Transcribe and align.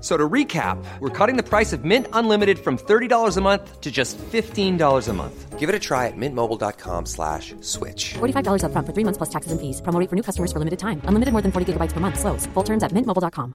F- 0.00 0.02
So 0.02 0.16
to 0.16 0.28
recap, 0.28 0.78
we're 1.00 1.10
cutting 1.10 1.36
the 1.36 1.42
price 1.42 1.72
of 1.72 1.84
Mint 1.84 2.06
Unlimited 2.12 2.58
from 2.58 2.76
$30 2.78 3.36
a 3.36 3.40
month 3.40 3.80
to 3.80 3.90
just 3.90 4.18
$15 4.18 5.08
a 5.08 5.12
month. 5.12 5.58
Give 5.58 5.68
it 5.68 5.74
a 5.74 5.78
try 5.80 6.06
at 6.06 6.16
mintmobile.com 6.16 7.06
slash 7.06 7.54
switch. 7.60 8.14
$45 8.14 8.62
upfront 8.62 8.86
for 8.86 8.92
three 8.92 9.04
months 9.04 9.16
plus 9.18 9.30
taxes 9.30 9.50
and 9.52 9.60
fees. 9.60 9.80
Promo 9.82 9.98
rate 9.98 10.08
for 10.10 10.14
new 10.16 10.22
customers 10.22 10.52
for 10.52 10.60
limited 10.60 10.78
time. 10.78 11.00
Unlimited 11.08 11.32
more 11.32 11.42
than 11.42 11.50
40 11.50 11.72
gigabytes 11.72 11.92
per 11.92 11.98
month. 12.00 12.18
Slows. 12.20 12.46
Full 12.54 12.62
terms 12.62 12.84
at 12.84 12.92
mintmobile.com. 12.92 13.52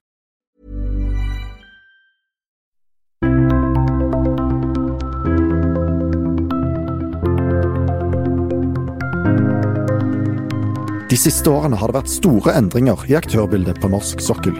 De 11.12 11.16
siste 11.20 11.50
årene 11.52 11.76
har 11.76 11.90
det 11.92 11.98
vært 11.98 12.08
store 12.12 12.54
endringer 12.56 13.02
i 13.10 13.16
aktørbildet 13.18 13.80
på 13.82 13.90
norsk 13.92 14.22
sokkel. 14.24 14.56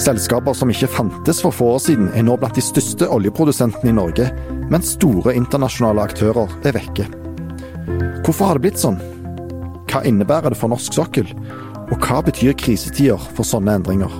Selskaper 0.00 0.56
som 0.56 0.70
ikke 0.72 0.88
fantes 0.88 1.42
for 1.44 1.54
få 1.54 1.74
år 1.76 1.82
siden, 1.84 2.08
er 2.16 2.24
nå 2.24 2.36
blant 2.40 2.56
de 2.56 2.64
største 2.64 3.08
oljeprodusentene 3.12 3.92
i 3.92 3.96
Norge, 3.96 4.30
mens 4.72 4.94
store 4.96 5.34
internasjonale 5.36 6.06
aktører 6.08 6.50
er 6.64 6.76
vekke. 6.78 7.06
Hvorfor 8.24 8.48
har 8.48 8.58
det 8.58 8.64
blitt 8.64 8.80
sånn? 8.80 8.96
Hva 9.90 10.00
innebærer 10.08 10.54
det 10.54 10.58
for 10.58 10.72
norsk 10.72 10.96
sokkel? 10.96 11.28
Og 11.92 11.98
hva 12.00 12.22
betyr 12.24 12.56
krisetider 12.58 13.20
for 13.36 13.46
sånne 13.46 13.76
endringer? 13.78 14.14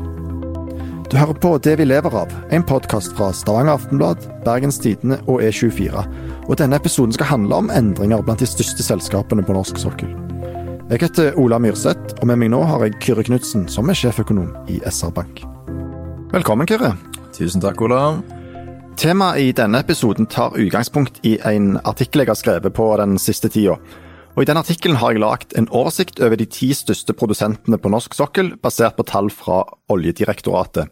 Du 1.09 1.17
hører 1.17 1.39
på 1.41 1.57
Det 1.59 1.77
vi 1.79 1.87
lever 1.89 2.13
av, 2.17 2.33
en 2.51 2.63
podkast 2.63 3.17
fra 3.17 3.31
Stavanger 3.33 3.79
Aftenblad, 3.79 4.29
Bergens 4.45 4.81
Tidende 4.83 5.21
og 5.25 5.41
E24. 5.41 6.05
Og 6.49 6.59
denne 6.61 6.77
episoden 6.77 7.17
skal 7.17 7.31
handle 7.31 7.63
om 7.63 7.73
endringer 7.73 8.23
blant 8.23 8.45
de 8.45 8.51
største 8.51 8.85
selskapene 8.85 9.45
på 9.47 9.57
norsk 9.57 9.81
sokkel. 9.81 10.13
Jeg 10.91 11.01
heter 11.07 11.39
Ola 11.41 11.57
Myrseth, 11.63 12.19
og 12.21 12.29
med 12.29 12.43
meg 12.43 12.53
nå 12.53 12.61
har 12.69 12.85
jeg 12.85 13.01
Kyrre 13.01 13.25
Knutsen, 13.25 13.69
som 13.73 13.89
er 13.89 13.97
sjeføkonom 13.97 14.53
i 14.69 14.83
SR 14.85 15.15
Bank. 15.17 15.53
Velkommen, 16.34 16.67
Kyrre. 16.67 16.97
Tusen 17.31 17.62
takk, 17.62 17.78
Ola. 17.87 18.17
Temaet 18.99 19.39
i 19.39 19.53
denne 19.55 19.78
episoden 19.84 20.27
tar 20.27 20.56
utgangspunkt 20.59 21.21
i 21.22 21.37
en 21.47 21.77
artikkel 21.87 22.25
jeg 22.25 22.31
har 22.33 22.39
skrevet 22.41 22.75
på 22.75 22.89
den 22.99 23.15
siste 23.22 23.47
tida. 23.55 23.77
Og 24.34 24.43
I 24.43 24.49
den 24.49 24.59
artikkelen 24.59 24.99
har 24.99 25.15
jeg 25.15 25.22
lagt 25.22 25.55
en 25.55 25.69
oversikt 25.71 26.19
over 26.19 26.34
de 26.34 26.49
ti 26.50 26.72
største 26.75 27.15
produsentene 27.15 27.78
på 27.78 27.93
norsk 27.95 28.19
sokkel, 28.19 28.50
basert 28.59 28.97
på 28.99 29.06
tall 29.06 29.31
fra 29.31 29.61
Oljedirektoratet. 29.95 30.91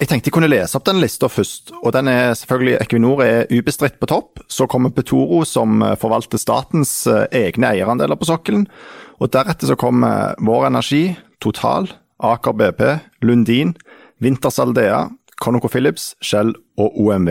Jeg 0.00 0.10
tenkte 0.10 0.32
jeg 0.32 0.34
kunne 0.40 0.50
lese 0.50 0.74
opp 0.74 0.88
den 0.88 0.98
lista 0.98 1.30
først. 1.30 1.70
og 1.84 1.92
den 1.94 2.08
er 2.08 2.34
selvfølgelig 2.34 2.80
Equinor 2.80 3.22
er 3.22 3.46
ubestridt 3.46 4.00
på 4.00 4.10
topp. 4.10 4.42
Så 4.48 4.66
kommer 4.66 4.90
Petoro, 4.90 5.44
som 5.44 5.84
forvalter 6.02 6.38
statens 6.38 7.06
eh, 7.06 7.28
egne 7.30 7.76
eierandeler 7.76 8.18
på 8.18 8.26
sokkelen. 8.26 8.66
Og 9.20 9.30
Deretter 9.30 9.70
så 9.70 9.78
kommer 9.78 10.34
Vår 10.42 10.66
Energi, 10.66 11.14
Total, 11.38 11.86
Aker 12.18 12.52
BP, 12.52 12.82
Lundin, 13.22 13.76
Wintershall 14.20 14.70
Aldea, 14.70 15.08
ConocoPhillips, 15.40 16.14
Shell 16.20 16.52
og 16.80 16.98
OMV. 17.00 17.30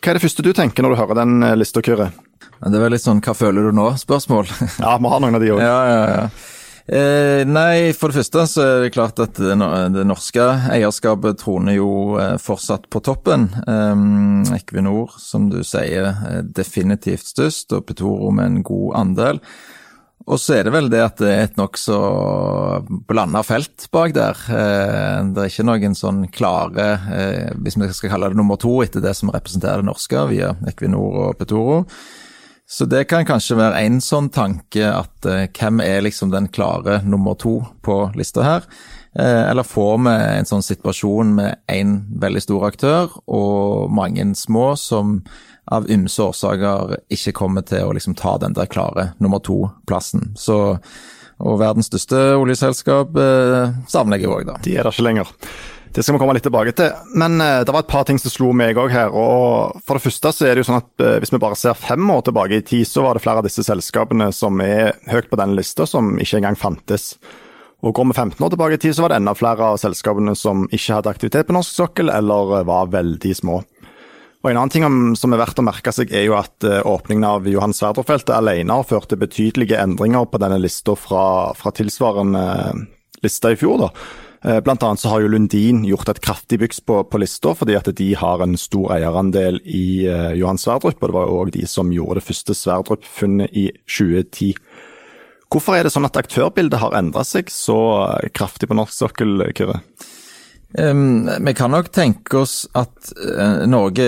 Hva 0.00 0.12
er 0.12 0.16
det 0.16 0.24
første 0.24 0.44
du 0.46 0.52
tenker 0.56 0.86
når 0.86 0.94
du 0.94 1.00
hører 1.02 1.18
den 1.22 1.42
eh, 1.44 1.56
lista, 1.58 1.82
Kyrre? 1.84 2.12
Det 2.60 2.76
er 2.76 2.82
vel 2.82 2.92
litt 2.92 3.04
sånn 3.04 3.20
'hva 3.24 3.34
føler 3.36 3.68
du 3.68 3.76
nå?'-spørsmål. 3.76 4.48
Ja, 4.84 4.96
vi 4.96 5.12
har 5.12 5.20
noen 5.20 5.36
av 5.36 5.44
de 5.44 5.52
òg. 5.52 5.60
ja, 5.60 5.78
ja, 5.88 6.00
ja. 6.14 6.24
Eh, 6.90 7.44
nei, 7.46 7.92
for 7.94 8.10
det 8.10 8.18
første 8.18 8.44
så 8.50 8.62
er 8.64 8.80
det 8.82 8.94
klart 8.96 9.20
at 9.22 9.36
det, 9.38 9.54
norske 10.08 10.42
eierskapet 10.74 11.38
troner 11.38 11.76
jo 11.76 12.18
eh, 12.18 12.34
fortsatt 12.42 12.88
på 12.90 13.02
toppen. 13.06 13.46
Eh, 13.62 14.56
Equinor, 14.56 15.14
som 15.22 15.46
du 15.52 15.60
sier, 15.62 16.10
er 16.10 16.42
definitivt 16.42 17.28
størst, 17.30 17.76
og 17.76 17.86
Petoro 17.86 18.32
med 18.34 18.46
en 18.48 18.62
god 18.66 18.96
andel. 19.04 19.38
Og 20.30 20.38
så 20.38 20.60
er 20.60 20.66
det 20.66 20.72
vel 20.74 20.86
det 20.92 21.00
at 21.02 21.18
det 21.18 21.30
er 21.30 21.40
et 21.48 21.56
nokså 21.58 21.96
blanda 23.10 23.42
felt 23.42 23.88
bak 23.90 24.14
der. 24.14 24.38
Eh, 24.46 25.26
Det 25.26 25.42
er 25.42 25.50
ikke 25.50 25.66
noen 25.66 25.96
sånn 25.98 26.20
klare, 26.30 26.86
eh, 27.10 27.50
hvis 27.58 27.76
vi 27.76 27.88
skal 27.92 28.10
kalle 28.14 28.30
det 28.30 28.38
nummer 28.38 28.56
to 28.56 28.80
etter 28.84 29.02
det 29.02 29.16
som 29.16 29.32
representerer 29.34 29.82
det 29.82 29.90
norske, 29.90 30.28
via 30.30 30.54
Equinor 30.70 31.18
og 31.24 31.38
Petoro. 31.38 31.84
Så 32.70 32.86
det 32.86 33.08
kan 33.08 33.26
kanskje 33.26 33.58
være 33.58 33.82
en 33.82 33.98
sånn 33.98 34.30
tanke 34.30 34.86
at 34.86 35.26
eh, 35.26 35.48
hvem 35.50 35.82
er 35.82 36.06
liksom 36.06 36.30
den 36.30 36.46
klare 36.46 37.02
nummer 37.02 37.34
to 37.34 37.66
på 37.82 38.14
lista 38.14 38.46
her? 38.46 38.62
Eller 39.18 39.66
får 39.66 39.96
vi 40.04 40.10
en 40.38 40.46
sånn 40.46 40.62
situasjon 40.62 41.34
med 41.34 41.56
én 41.66 41.96
veldig 42.22 42.42
stor 42.44 42.68
aktør 42.68 43.10
og 43.26 43.90
mange 43.90 44.22
små 44.38 44.76
som 44.78 45.24
av 45.70 45.88
ymse 45.90 46.22
årsaker 46.22 46.96
ikke 47.12 47.36
kommer 47.36 47.64
til 47.66 47.86
å 47.86 47.94
liksom 47.96 48.16
ta 48.18 48.36
den 48.42 48.56
der 48.56 48.70
klare 48.70 49.12
nummer 49.22 49.42
to-plassen. 49.44 50.32
Så 50.38 50.60
og 51.40 51.60
verdens 51.60 51.88
største 51.88 52.18
oljeselskap 52.36 53.14
eh, 53.16 53.76
savner 53.88 54.20
jeg 54.20 54.28
òg, 54.28 54.42
da. 54.48 54.58
De 54.60 54.74
er 54.76 54.84
der 54.84 54.92
ikke 54.92 55.06
lenger. 55.06 55.30
Det 55.90 56.04
skal 56.04 56.14
vi 56.14 56.20
komme 56.22 56.36
litt 56.36 56.44
tilbake 56.46 56.74
til. 56.76 56.92
Men 57.18 57.40
eh, 57.42 57.62
det 57.66 57.72
var 57.74 57.82
et 57.82 57.90
par 57.90 58.04
ting 58.06 58.20
som 58.20 58.30
slo 58.30 58.52
meg 58.56 58.78
òg 58.78 58.92
her. 58.94 59.08
og 59.10 59.80
For 59.86 59.96
det 59.96 60.04
første 60.04 60.34
så 60.36 60.46
er 60.46 60.54
det 60.54 60.62
jo 60.62 60.68
sånn 60.68 60.82
at 60.82 61.04
eh, 61.04 61.16
hvis 61.22 61.32
vi 61.32 61.40
bare 61.42 61.58
ser 61.58 61.78
fem 61.78 62.12
år 62.12 62.26
tilbake 62.28 62.60
i 62.60 62.66
tid, 62.66 62.84
så 62.88 63.06
var 63.06 63.16
det 63.16 63.24
flere 63.24 63.42
av 63.42 63.48
disse 63.48 63.64
selskapene 63.66 64.28
som 64.36 64.60
er 64.62 64.98
høyt 65.10 65.30
på 65.32 65.40
denne 65.40 65.56
lista, 65.58 65.88
som 65.88 66.12
ikke 66.20 66.42
engang 66.42 66.60
fantes. 66.60 67.14
Og 67.80 67.96
Går 67.96 68.10
vi 68.10 68.18
15 68.18 68.44
år 68.44 68.52
tilbake 68.52 68.76
i 68.76 68.82
tid, 68.84 68.94
så 68.94 69.06
var 69.06 69.14
det 69.14 69.22
enda 69.22 69.32
flere 69.34 69.72
av 69.72 69.80
selskapene 69.80 70.36
som 70.36 70.66
ikke 70.68 70.98
hadde 70.98 71.14
aktivitet 71.14 71.48
på 71.48 71.56
norsk 71.56 71.72
sokkel, 71.80 72.12
eller 72.12 72.58
eh, 72.60 72.66
var 72.68 72.92
veldig 72.92 73.34
små. 73.40 73.62
Og 74.40 74.48
En 74.48 74.56
annen 74.56 74.72
ting 74.72 74.86
som 75.20 75.34
er 75.34 75.42
verdt 75.42 75.60
å 75.60 75.66
merke 75.66 75.92
seg, 75.92 76.14
er 76.16 76.24
jo 76.24 76.38
at 76.38 76.64
eh, 76.64 76.80
åpningen 76.88 77.26
av 77.28 77.48
Johan 77.48 77.74
Sverdrup-feltet 77.76 78.32
alene 78.32 78.78
har 78.78 78.88
ført 78.88 79.10
til 79.12 79.20
betydelige 79.20 79.76
endringer 79.76 80.24
på 80.32 80.40
denne 80.40 80.56
lista 80.62 80.94
fra, 80.96 81.52
fra 81.56 81.72
tilsvarende 81.76 82.44
eh, 82.54 82.78
lista 83.20 83.52
i 83.52 83.58
fjor. 83.60 83.82
da. 83.82 83.90
Eh, 84.48 84.62
Blant 84.64 84.86
annet 84.86 85.02
så 85.02 85.12
har 85.12 85.20
jo 85.20 85.28
Lundin 85.34 85.82
gjort 85.84 86.08
et 86.08 86.22
kraftig 86.24 86.56
byks 86.62 86.80
på, 86.88 87.02
på 87.04 87.20
lista, 87.20 87.52
fordi 87.52 87.76
at 87.76 87.90
de 87.98 88.06
har 88.16 88.40
en 88.40 88.56
stor 88.56 88.94
eierandel 88.96 89.60
i 89.68 90.08
uh, 90.08 90.30
Johan 90.32 90.60
Sverdrup. 90.60 90.96
Og 90.96 91.10
det 91.10 91.16
var 91.18 91.28
jo 91.28 91.40
òg 91.42 91.52
de 91.58 91.66
som 91.68 91.92
gjorde 91.92 92.22
det 92.22 92.28
første 92.30 92.56
Sverdrup-funnet 92.56 93.52
i 93.52 93.66
2010. 93.84 94.54
Hvorfor 95.52 95.76
er 95.76 95.84
det 95.84 95.92
sånn 95.92 96.08
at 96.08 96.16
aktørbildet 96.16 96.80
har 96.80 96.96
endra 96.96 97.26
seg 97.28 97.52
så 97.52 97.76
kraftig 98.32 98.70
på 98.70 98.78
norsk 98.78 98.96
sokkel, 99.02 99.50
Kyrre? 99.52 99.82
Um, 100.78 101.30
vi 101.40 101.54
kan 101.54 101.72
nok 101.74 101.88
tenke 101.90 102.44
oss 102.44 102.62
at 102.78 103.12
uh, 103.18 103.66
Norge 103.66 104.04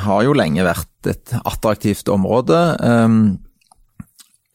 har 0.00 0.22
jo 0.24 0.36
lenge 0.36 0.64
vært 0.64 1.10
et 1.10 1.34
attraktivt 1.44 2.08
område. 2.08 2.60
Um, 2.80 3.18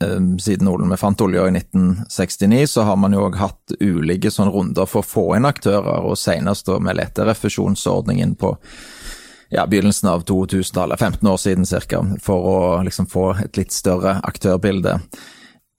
um, 0.04 0.32
siden 0.42 0.72
vi 0.90 0.98
fant 0.98 1.22
olja 1.22 1.46
i 1.46 1.54
1969, 1.54 2.66
så 2.74 2.86
har 2.90 2.98
man 2.98 3.14
jo 3.14 3.28
òg 3.28 3.38
hatt 3.38 3.76
ulike 3.78 4.32
sånne 4.34 4.54
runder 4.56 4.90
for 4.90 5.06
å 5.06 5.12
få 5.12 5.26
inn 5.38 5.46
aktører, 5.46 6.02
og 6.02 6.18
senest 6.18 6.72
med 6.82 6.98
leterefusjonsordningen 6.98 8.36
på 8.42 8.56
ja, 9.52 9.68
begynnelsen 9.68 10.10
av 10.10 10.26
2000-tallet, 10.26 11.00
15 11.00 11.30
år 11.30 11.38
siden 11.38 11.66
ca., 11.68 12.02
for 12.24 12.48
å 12.48 12.58
liksom 12.88 13.06
få 13.12 13.34
et 13.44 13.60
litt 13.60 13.76
større 13.76 14.18
aktørbilde. 14.24 14.98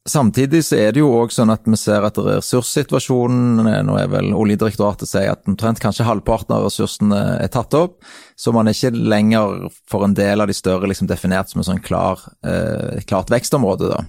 Samtidig 0.09 0.65
så 0.67 0.81
er 0.83 0.95
det 0.95 0.99
jo 0.99 1.13
òg 1.15 1.31
sånn 1.31 1.53
at 1.55 1.63
vi 1.63 1.79
ser 1.79 2.03
at 2.03 2.17
ressurssituasjonen 2.19 3.61
Nå 3.87 3.95
er 4.01 4.09
vel 4.11 4.33
Oljedirektoratet 4.35 5.07
sier 5.07 5.31
at 5.31 5.47
omtrent 5.47 5.79
kanskje 5.83 6.09
halvparten 6.09 6.57
av 6.57 6.65
ressursene 6.67 7.21
er 7.39 7.53
tatt 7.55 7.77
opp, 7.79 8.01
så 8.35 8.51
man 8.55 8.67
er 8.67 8.75
ikke 8.75 8.99
lenger 8.99 9.69
for 9.91 10.03
en 10.03 10.17
del 10.19 10.43
av 10.43 10.51
de 10.51 10.57
større 10.59 10.91
liksom 10.91 11.07
definert 11.07 11.53
som 11.53 11.63
et 11.63 11.69
sånn 11.71 11.85
klar, 11.87 12.19
eh, 12.43 12.99
klart 13.07 13.31
vekstområde. 13.31 13.93
da. 13.95 14.03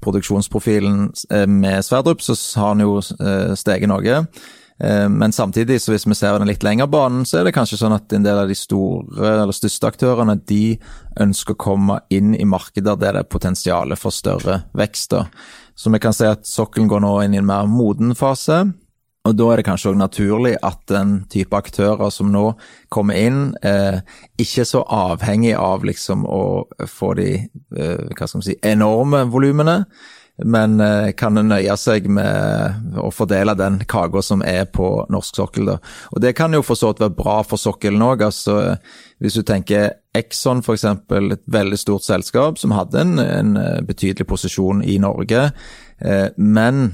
Produksjonsprofilen 0.00 1.10
eh, 1.28 1.44
med 1.44 1.84
Sverdrup 1.84 2.24
så 2.24 2.36
har 2.62 2.72
den 2.72 2.86
jo 2.86 2.96
eh, 3.04 3.52
steget 3.60 3.92
noe. 3.92 4.22
Eh, 4.84 5.08
men 5.08 5.32
samtidig, 5.32 5.80
så 5.82 5.94
hvis 5.94 6.06
vi 6.06 6.16
ser 6.18 6.38
den 6.38 6.50
litt 6.50 6.64
lengre 6.66 6.88
banen, 6.90 7.24
så 7.24 7.40
er 7.40 7.48
det 7.48 7.54
kanskje 7.56 7.80
sånn 7.80 7.96
at 7.96 8.12
en 8.12 8.26
del 8.26 8.42
av 8.42 8.50
de 8.50 8.56
store 8.58 9.32
eller 9.32 9.56
største 9.56 9.88
aktørene 9.88 10.36
de 10.48 10.76
ønsker 11.22 11.56
å 11.56 11.62
komme 11.66 12.00
inn 12.12 12.34
i 12.36 12.48
markeder 12.48 12.98
der 13.00 13.16
det 13.16 13.24
er 13.24 13.30
potensial 13.36 13.96
for 13.96 14.14
større 14.14 14.64
vekst. 14.76 15.16
Så 15.76 15.92
vi 15.92 16.00
kan 16.00 16.16
se 16.16 16.28
at 16.28 16.48
sokkelen 16.48 16.90
går 16.92 17.04
nå 17.04 17.14
inn 17.24 17.36
i 17.36 17.40
en 17.40 17.48
mer 17.48 17.68
moden 17.70 18.14
fase. 18.16 18.64
Og 19.26 19.34
da 19.34 19.46
er 19.50 19.58
det 19.58 19.66
kanskje 19.66 19.90
òg 19.90 19.98
naturlig 19.98 20.52
at 20.64 20.84
den 20.90 21.16
type 21.32 21.56
aktører 21.58 22.12
som 22.14 22.28
nå 22.30 22.44
kommer 22.92 23.18
inn, 23.18 23.56
eh, 23.62 23.98
ikke 24.38 24.62
er 24.62 24.68
så 24.68 24.84
avhengig 24.86 25.56
av 25.58 25.84
liksom 25.84 26.22
å 26.30 26.66
få 26.86 27.14
de 27.18 27.30
eh, 27.34 28.04
hva 28.12 28.28
skal 28.28 28.38
man 28.38 28.46
si, 28.46 28.54
enorme 28.62 29.24
volumene, 29.32 29.80
men 30.44 30.80
eh, 30.80 31.12
kan 31.16 31.38
nøye 31.38 31.76
seg 31.80 32.10
med 32.12 32.98
å 33.00 33.08
fordele 33.14 33.54
den 33.56 33.78
kaka 33.88 34.20
som 34.24 34.42
er 34.44 34.66
på 34.68 35.06
norsk 35.12 35.40
sokkel. 35.40 35.70
Da. 35.70 35.76
Og 36.12 36.20
Det 36.20 36.34
kan 36.36 36.52
jo 36.52 36.64
for 36.66 36.76
så 36.76 36.92
vidt 36.92 37.00
være 37.06 37.16
bra 37.16 37.38
for 37.46 37.60
sokkelen 37.60 38.04
òg. 38.04 38.26
Altså, 38.26 38.76
hvis 39.22 39.38
du 39.38 39.44
tenker 39.48 39.94
Exxon 40.16 40.60
f.eks., 40.64 40.84
et 40.84 41.48
veldig 41.52 41.80
stort 41.80 42.04
selskap 42.04 42.60
som 42.60 42.74
hadde 42.76 43.00
en, 43.00 43.18
en 43.22 43.56
eh, 43.60 43.82
betydelig 43.86 44.28
posisjon 44.28 44.84
i 44.84 44.98
Norge. 45.00 45.50
Eh, 46.04 46.28
men 46.36 46.90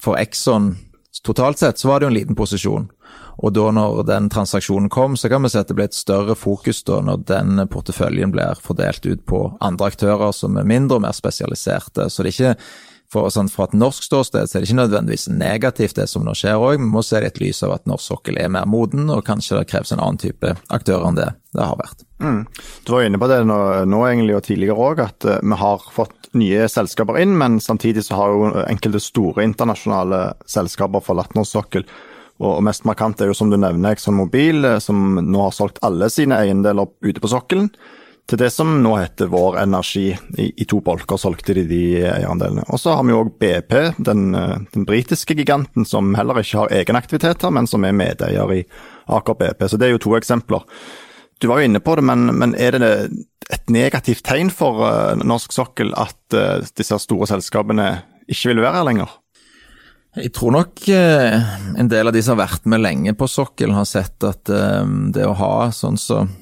for 0.00 0.20
Exxon 0.20 0.74
totalt 1.24 1.58
sett 1.58 1.80
så 1.80 1.88
var 1.88 2.00
det 2.00 2.08
jo 2.08 2.12
en 2.12 2.18
liten 2.18 2.36
posisjon. 2.36 2.90
Og 3.42 3.52
da 3.56 3.68
når 3.74 4.04
den 4.06 4.30
transaksjonen 4.30 4.88
kom, 4.92 5.18
så 5.18 5.28
kan 5.32 5.42
vi 5.42 5.50
se 5.52 5.62
at 5.64 5.70
det 5.70 5.76
ble 5.78 5.88
et 5.88 5.96
større 5.96 6.36
fokus 6.38 6.84
da 6.86 7.00
når 7.02 7.24
den 7.28 7.62
porteføljen 7.70 8.34
blir 8.34 8.60
fordelt 8.62 9.06
ut 9.06 9.24
på 9.26 9.44
andre 9.64 9.90
aktører 9.90 10.34
som 10.36 10.58
er 10.60 10.68
mindre 10.68 11.00
og 11.00 11.06
mer 11.06 11.16
spesialiserte. 11.16 12.08
Så 12.10 12.22
det 12.22 12.34
er 12.34 12.36
ikke 12.36 12.56
for, 13.14 13.30
sånn, 13.30 13.50
Fra 13.52 13.68
et 13.68 13.76
norsk 13.78 14.06
ståsted 14.06 14.48
så 14.48 14.56
er 14.56 14.62
det 14.62 14.68
ikke 14.68 14.80
nødvendigvis 14.80 15.28
negativt 15.30 15.98
det 16.00 16.08
som 16.10 16.24
nå 16.26 16.34
skjer 16.38 16.58
òg, 16.58 16.80
vi 16.80 16.88
må 16.90 17.02
se 17.04 17.20
det 17.20 17.28
i 17.28 17.32
et 17.32 17.40
lys 17.44 17.62
av 17.66 17.76
at 17.76 17.86
norsk 17.90 18.10
sokkel 18.10 18.40
er 18.40 18.50
mer 18.52 18.66
moden, 18.70 19.06
og 19.12 19.24
kanskje 19.26 19.60
det 19.60 19.68
kreves 19.70 19.92
en 19.94 20.02
annen 20.02 20.20
type 20.20 20.54
aktører 20.74 21.06
enn 21.10 21.20
det 21.20 21.30
det 21.54 21.62
har 21.62 21.78
vært. 21.78 22.00
Mm. 22.18 22.40
Du 22.82 22.90
var 22.90 23.04
inne 23.06 23.20
på 23.22 23.28
det 23.30 23.36
nå, 23.46 23.58
nå 23.86 24.00
egentlig 24.08 24.34
og 24.34 24.42
tidligere 24.48 24.88
òg, 24.88 25.04
at 25.04 25.26
uh, 25.28 25.36
vi 25.38 25.58
har 25.60 25.84
fått 25.94 26.32
nye 26.34 26.66
selskaper 26.70 27.20
inn, 27.22 27.36
men 27.38 27.60
samtidig 27.62 28.02
så 28.08 28.18
har 28.18 28.34
jo 28.34 28.48
enkelte 28.64 29.02
store 29.02 29.44
internasjonale 29.46 30.24
selskaper 30.50 31.04
forlatt 31.04 31.36
norsk 31.38 31.54
sokkel. 31.54 31.86
Og 32.42 32.62
mest 32.66 32.86
markant 32.88 33.20
er 33.22 33.30
jo 33.30 33.36
som 33.36 33.50
du 33.50 33.58
nevner 33.60 33.94
Exxon 33.94 34.16
Mobil, 34.18 34.64
eh, 34.66 34.80
som 34.82 35.20
nå 35.20 35.44
har 35.44 35.54
solgt 35.54 35.82
alle 35.86 36.10
sine 36.10 36.40
eiendeler 36.42 36.90
ute 37.04 37.22
på 37.22 37.30
sokkelen. 37.30 37.70
Til 38.24 38.40
det 38.40 38.48
som 38.54 38.70
nå 38.80 38.94
heter 38.96 39.28
Vår 39.28 39.58
Energi. 39.60 40.06
I, 40.40 40.48
i 40.56 40.66
to 40.66 40.80
bolker 40.82 41.20
solgte 41.20 41.54
de 41.58 41.66
de 41.68 41.82
eierandelene. 42.00 42.64
Og 42.72 42.80
så 42.80 42.96
har 42.96 43.04
vi 43.04 43.14
òg 43.14 43.34
BP, 43.38 43.74
den, 44.02 44.34
eh, 44.34 44.56
den 44.74 44.88
britiske 44.88 45.36
giganten 45.38 45.86
som 45.86 46.14
heller 46.18 46.40
ikke 46.42 46.64
har 46.64 46.74
egenaktiviteter, 46.80 47.54
men 47.54 47.70
som 47.70 47.84
er 47.84 47.96
medeier 47.96 48.54
i 48.56 48.62
Aker 49.12 49.38
BP. 49.38 49.68
Så 49.68 49.78
det 49.78 49.88
er 49.88 49.94
jo 49.94 50.04
to 50.08 50.16
eksempler. 50.18 50.64
Du 51.42 51.50
var 51.50 51.60
jo 51.60 51.68
inne 51.68 51.82
på 51.84 51.94
det, 51.98 52.06
men, 52.06 52.32
men 52.34 52.54
er 52.58 52.78
det 52.78 52.90
et 53.52 53.70
negativt 53.70 54.24
tegn 54.24 54.48
for 54.54 54.80
uh, 54.80 55.18
norsk 55.20 55.52
sokkel 55.52 55.90
at 56.00 56.36
disse 56.78 56.96
store 57.02 57.26
selskapene 57.28 57.88
ikke 58.30 58.54
vil 58.54 58.62
være 58.64 58.78
her 58.78 58.86
lenger? 58.88 59.10
Jeg 60.14 60.30
tror 60.36 60.54
nok 60.54 60.84
eh, 60.94 61.54
en 61.78 61.88
del 61.90 62.06
av 62.06 62.14
de 62.14 62.22
som 62.22 62.36
har 62.36 62.46
vært 62.46 62.68
med 62.70 62.84
lenge 62.84 63.14
på 63.18 63.26
sokkelen, 63.26 63.74
har 63.74 63.88
sett 63.88 64.22
at 64.26 64.50
eh, 64.52 64.84
det 65.14 65.26
å 65.26 65.36
ha 65.38 65.54
sånn 65.74 65.98
som 65.98 66.30
så 66.30 66.40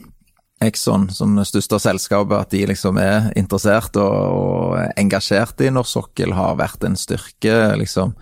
Exxon 0.62 1.08
som 1.10 1.34
det 1.34 1.48
største 1.48 1.78
selskapet, 1.82 2.36
at 2.38 2.52
de 2.54 2.60
liksom 2.70 2.98
er 3.02 3.32
interessert 3.38 3.96
og, 3.98 4.14
og 4.36 4.98
engasjert 5.00 5.58
i 5.64 5.72
norsk 5.74 5.96
sokkel, 5.96 6.34
har 6.38 6.58
vært 6.60 6.86
en 6.86 6.98
styrke. 6.98 7.56
liksom 7.80 8.14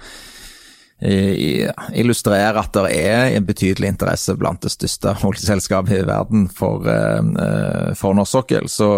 illustrerer 1.00 2.58
at 2.60 2.74
det 2.76 2.90
er 2.92 3.34
en 3.38 3.44
betydelig 3.48 3.88
interesse 3.88 4.34
blant 4.36 4.60
det 4.60 4.72
største 4.74 5.14
oljeselskapet 5.24 6.02
i 6.02 6.06
verden 6.08 6.48
for, 6.52 6.84
eh, 6.84 7.94
for 7.96 8.16
norsk 8.16 8.32
sokkel. 8.36 8.68
Så 8.68 8.90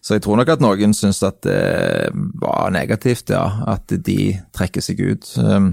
så 0.00 0.16
jeg 0.16 0.24
tror 0.24 0.38
nok 0.40 0.52
at 0.54 0.62
noen 0.62 0.94
syns 0.96 1.22
at 1.26 1.40
det 1.46 2.12
var 2.42 2.70
negativt, 2.74 3.32
ja, 3.34 3.44
at 3.68 3.90
de 3.90 4.20
trekker 4.56 4.84
seg 4.84 5.02
ut. 5.02 5.32
Um, 5.42 5.72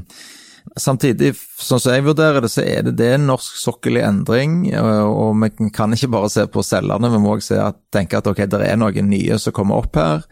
samtidig, 0.77 1.33
sånn 1.61 1.81
som 1.81 1.93
jeg 1.95 2.05
vurderer 2.05 2.43
det, 2.43 2.51
så 2.51 2.65
er 2.65 2.85
det 2.87 2.95
det 2.99 3.13
norsk 3.21 3.59
sokkel 3.61 3.99
i 3.99 4.05
endring. 4.05 4.63
Og 4.75 5.37
vi 5.43 5.69
kan 5.75 5.93
ikke 5.95 6.11
bare 6.15 6.31
se 6.33 6.47
på 6.51 6.65
selgerne, 6.65 7.11
vi 7.13 7.21
må 7.21 7.37
også 7.37 7.69
tenke 7.93 8.19
at 8.19 8.29
ok, 8.31 8.45
det 8.49 8.65
er 8.65 8.79
noen 8.81 9.09
nye 9.11 9.39
som 9.41 9.55
kommer 9.55 9.83
opp 9.83 9.99
her. 9.99 10.25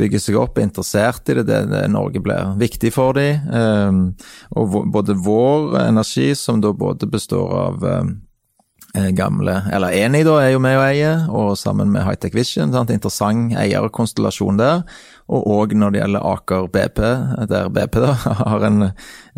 Bygger 0.00 0.22
seg 0.24 0.38
opp, 0.40 0.56
er 0.56 0.68
interessert 0.70 1.28
i 1.28 1.36
det, 1.36 1.46
det, 1.68 1.82
Norge 1.92 2.22
blir 2.24 2.54
viktig 2.60 2.92
for 2.94 3.16
dem. 3.18 3.48
Um, 3.52 4.04
og 4.56 4.78
både 4.92 5.16
vår 5.20 5.76
energi, 5.82 6.32
som 6.38 6.62
da 6.64 6.72
både 6.76 7.08
består 7.12 7.52
av 7.66 7.84
um, 7.84 8.14
gamle 9.16 9.54
Eller 9.72 9.94
Eni 9.96 10.20
da 10.26 10.34
er 10.42 10.50
jo 10.52 10.60
med 10.60 10.76
og 10.76 10.82
eier, 10.84 11.22
og 11.32 11.54
sammen 11.56 11.88
med 11.94 12.04
Hightech 12.04 12.34
Vision. 12.36 12.74
Sant? 12.74 12.92
Interessant 12.92 13.54
eierkonstellasjon 13.56 14.60
der. 14.60 14.82
Og 15.32 15.46
òg 15.48 15.72
når 15.78 15.94
det 15.94 16.02
gjelder 16.02 16.26
Aker 16.28 16.68
BP, 16.74 17.00
der 17.48 17.70
BP 17.72 17.98
da 18.04 18.12
har 18.42 18.66
en, 18.68 18.90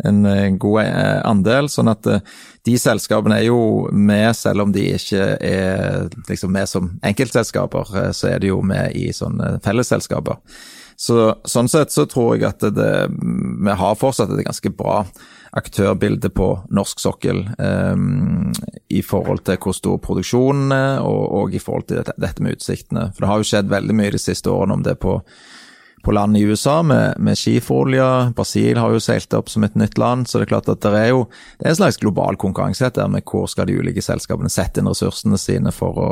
en 0.03 0.21
eh, 0.27 0.49
god 0.59 0.81
eh, 0.83 1.21
andel. 1.23 1.69
Sånn 1.71 1.93
at 1.93 2.09
de 2.65 2.77
selskapene 2.81 3.39
er 3.39 3.47
jo 3.47 3.59
med, 3.93 4.27
selv 4.35 4.65
om 4.65 4.75
de 4.75 4.89
ikke 4.97 5.27
er 5.39 6.09
liksom 6.27 6.51
med 6.51 6.67
som 6.67 6.91
enkeltselskaper, 7.05 7.93
så 8.17 8.33
er 8.33 8.41
de 8.43 8.51
jo 8.51 8.59
med 8.65 8.97
i 8.97 9.11
sånne 9.15 9.55
fellesselskaper. 9.63 10.41
Så, 10.95 11.35
sånn 11.43 11.67
sett 11.67 11.91
så 11.91 12.05
tror 12.07 12.37
jeg 12.37 12.47
at 12.47 12.63
det, 12.75 12.91
vi 13.11 13.73
har 13.79 13.97
fortsatt 13.99 14.31
et 14.31 14.45
ganske 14.47 14.71
bra 14.75 15.01
aktørbilde 15.55 16.29
på 16.35 16.47
norsk 16.75 16.99
sokkel 16.99 17.45
um, 17.57 18.51
i 18.91 19.01
forhold 19.03 19.45
til 19.47 19.59
hvor 19.63 19.75
stor 19.75 19.99
produksjonen 20.03 20.71
er, 20.75 21.03
og, 21.03 21.21
og, 21.31 21.55
i 21.55 21.61
forhold 21.63 21.87
til 21.89 22.01
dette, 22.01 22.15
dette, 22.19 22.43
med 22.43 22.57
utsiktene. 22.57 23.09
For 23.13 23.23
det 23.23 23.29
har 23.31 23.39
jo 23.39 23.47
skjedd 23.51 23.71
veldig 23.71 23.95
mye 23.95 24.15
de 24.15 24.19
siste 24.19 24.51
årene 24.51 24.75
om 24.75 24.83
det 24.83 24.97
på, 25.03 25.15
på 26.03 26.15
land 26.15 26.35
i 26.35 26.43
USA 26.43 26.81
med, 26.83 27.21
med 27.23 27.39
skiferolje. 27.39 28.09
Brasil 28.35 28.81
har 28.83 28.91
jo 28.91 29.03
seilt 29.03 29.35
opp 29.37 29.51
som 29.51 29.63
et 29.67 29.79
nytt 29.79 29.95
land, 30.01 30.27
så 30.27 30.41
det 30.41 30.49
er 30.49 30.53
klart 30.57 30.71
at 30.71 30.83
det 30.83 30.91
er 30.99 31.13
jo 31.13 31.23
det 31.31 31.69
er 31.69 31.71
en 31.71 31.81
slags 31.83 32.03
global 32.03 32.39
konkurranse 32.41 32.91
der 32.95 33.11
med 33.11 33.23
hvor 33.23 33.47
skal 33.51 33.71
de 33.71 33.79
ulike 33.79 34.03
selskapene 34.03 34.51
sette 34.51 34.83
inn 34.83 34.91
ressursene 34.91 35.39
sine 35.39 35.75
for 35.75 36.03
å 36.03 36.11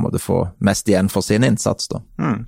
måtte 0.00 0.22
få 0.22 0.44
mest 0.64 0.88
igjen 0.88 1.12
for 1.12 1.26
sin 1.26 1.44
innsats. 1.44 1.88
da. 1.90 2.00
Mm. 2.22 2.46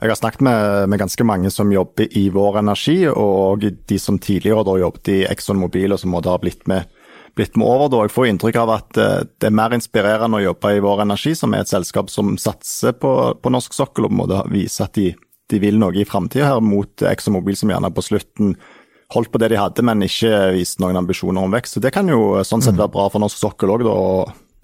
Jeg 0.00 0.08
har 0.08 0.16
snakket 0.16 0.40
med, 0.40 0.88
med, 0.88 0.98
ganske 0.98 1.24
mange 1.28 1.50
som 1.52 1.72
jobber 1.72 2.06
i 2.16 2.30
Vår 2.32 2.62
Energi, 2.62 3.04
og 3.08 3.66
de 3.68 3.98
som 4.00 4.16
tidligere 4.18 4.64
da 4.64 4.78
jobbet 4.80 5.10
i 5.12 5.18
Exxon 5.28 5.60
Mobil 5.60 5.92
og 5.92 6.00
som 6.00 6.14
måtte 6.14 6.32
ha 6.32 6.40
blitt 6.40 6.64
med, 6.70 6.88
blitt 7.36 7.58
med 7.60 7.68
over. 7.68 7.90
Da. 7.92 8.06
Jeg 8.06 8.14
får 8.14 8.30
inntrykk 8.30 8.60
av 8.62 8.72
at 8.78 9.00
uh, 9.00 9.18
det 9.28 9.50
er 9.50 9.58
mer 9.58 9.76
inspirerende 9.76 10.40
å 10.40 10.46
jobbe 10.46 10.72
i 10.72 10.80
Vår 10.80 11.04
Energi, 11.04 11.34
som 11.36 11.52
er 11.52 11.66
et 11.66 11.72
selskap 11.72 12.08
som 12.08 12.32
satser 12.40 12.96
på, 12.96 13.12
på 13.36 13.52
norsk 13.52 13.76
sokkel 13.76 14.08
og 14.08 14.16
må 14.22 14.28
vise 14.48 14.86
at 14.86 14.96
de, 14.96 15.10
de, 15.52 15.60
vil 15.60 15.76
noe 15.82 15.92
i 16.00 16.08
framtida 16.08 16.48
her, 16.48 16.64
mot 16.64 17.04
Exxon 17.12 17.36
Mobil, 17.36 17.60
som 17.60 17.74
gjerne 17.74 17.92
på 17.92 18.06
slutten 18.08 18.56
holdt 19.12 19.34
på 19.34 19.42
det 19.42 19.50
de 19.52 19.60
hadde, 19.60 19.84
men 19.84 20.06
ikke 20.06 20.54
viste 20.54 20.80
noen 20.80 20.96
ambisjoner 20.96 21.44
om 21.44 21.52
vekst. 21.52 21.76
Så 21.76 21.84
Det 21.84 21.92
kan 21.92 22.08
jo 22.08 22.40
sånn 22.46 22.64
sett 22.64 22.78
mm. 22.78 22.86
være 22.86 22.94
bra 22.96 23.08
for 23.12 23.20
norsk 23.20 23.36
sokkel 23.36 23.76
òg, 23.76 23.84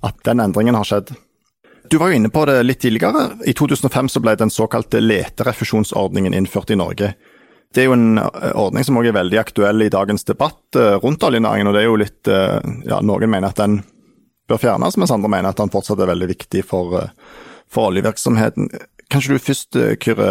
at 0.07 0.17
den 0.25 0.41
endringen 0.41 0.79
har 0.79 0.89
skjedd. 0.89 1.13
Du 1.91 1.99
var 1.99 2.11
jo 2.11 2.19
inne 2.19 2.31
på 2.33 2.45
det 2.49 2.61
litt 2.65 2.81
tidligere. 2.83 3.31
I 3.47 3.55
2005 3.57 4.09
så 4.09 4.23
ble 4.23 4.37
den 4.39 4.53
såkalte 4.53 5.01
leterefusjonsordningen 5.01 6.35
innført 6.35 6.71
i 6.71 6.79
Norge. 6.79 7.15
Det 7.75 7.83
er 7.83 7.91
jo 7.91 7.97
en 7.97 8.19
eh, 8.19 8.53
ordning 8.57 8.87
som 8.87 8.99
også 8.99 9.13
er 9.13 9.19
veldig 9.19 9.41
aktuell 9.43 9.85
i 9.85 9.93
dagens 9.93 10.25
debatt 10.25 10.79
eh, 10.79 10.97
rundt 11.03 11.25
oljenæringen. 11.27 11.69
og 11.69 11.77
det 11.77 11.83
er 11.83 11.89
jo 11.91 11.99
litt, 12.01 12.31
eh, 12.31 12.59
ja, 12.89 13.03
Noen 13.05 13.31
mener 13.31 13.53
at 13.53 13.61
den 13.61 13.83
bør 14.49 14.63
fjernes, 14.63 14.97
mens 14.97 15.13
andre 15.13 15.31
mener 15.33 15.51
at 15.51 15.61
den 15.61 15.73
fortsatt 15.75 16.01
er 16.01 16.13
veldig 16.13 16.31
viktig 16.31 16.63
for, 16.65 17.11
for 17.69 17.91
oljevirksomheten. 17.91 18.71
Kanskje 19.13 19.37
du 19.37 19.43
først, 19.43 19.79
Kyrre, 20.03 20.31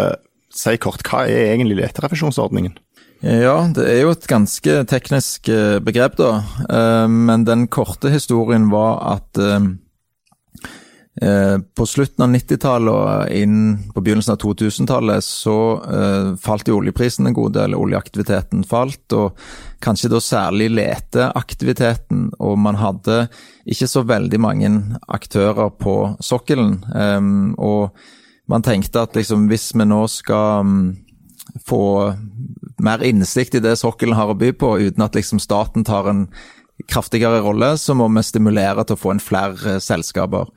si 0.55 0.77
kort, 0.81 1.03
hva 1.05 1.25
er 1.27 1.51
egentlig 1.51 1.81
leterefusjonsordningen? 1.81 2.77
Ja, 3.25 3.57
det 3.75 3.85
er 3.89 4.01
jo 4.03 4.13
et 4.13 4.27
ganske 4.29 4.81
teknisk 4.87 5.49
begrep, 5.83 6.17
da. 6.19 7.07
Men 7.09 7.45
den 7.47 7.65
korte 7.71 8.11
historien 8.13 8.67
var 8.71 8.99
at 9.15 9.39
på 11.15 11.85
slutten 11.87 12.25
av 12.25 12.31
90-tallet 12.33 12.91
og 12.91 13.29
inn 13.31 13.59
på 13.95 14.01
begynnelsen 14.03 14.33
av 14.33 14.41
2000-tallet 14.41 15.23
så 15.23 15.55
eh, 15.87 16.31
falt 16.43 16.67
jo 16.67 16.81
oljeprisen 16.81 17.29
en 17.29 17.37
god 17.37 17.55
del, 17.55 17.77
oljeaktiviteten 17.77 18.65
falt, 18.67 19.15
og 19.15 19.39
kanskje 19.85 20.11
da 20.11 20.19
særlig 20.19 20.67
leteaktiviteten. 20.75 22.27
Og 22.43 22.59
man 22.59 22.81
hadde 22.81 23.29
ikke 23.63 23.87
så 23.87 24.03
veldig 24.03 24.41
mange 24.43 24.73
aktører 25.07 25.71
på 25.79 25.95
sokkelen. 26.19 26.81
Eh, 26.91 27.31
og 27.63 27.95
man 28.51 28.65
tenkte 28.65 29.05
at 29.05 29.15
liksom 29.15 29.47
hvis 29.49 29.71
vi 29.73 29.87
nå 29.87 30.03
skal 30.11 30.65
um, 30.67 30.75
få 31.65 32.13
mer 32.83 33.03
innsikt 33.07 33.55
i 33.55 33.63
det 33.63 33.77
sokkelen 33.79 34.17
har 34.17 34.33
å 34.33 34.37
by 34.37 34.51
på, 34.59 34.75
uten 34.83 35.05
at 35.05 35.15
liksom 35.17 35.39
staten 35.41 35.87
tar 35.87 36.11
en 36.11 36.25
kraftigere 36.91 37.39
rolle, 37.41 37.77
så 37.79 37.95
må 37.95 38.09
vi 38.11 38.23
stimulere 38.25 38.83
til 38.83 38.97
å 38.97 38.99
få 38.99 39.15
inn 39.15 39.23
flere 39.23 39.79
selskaper. 39.81 40.51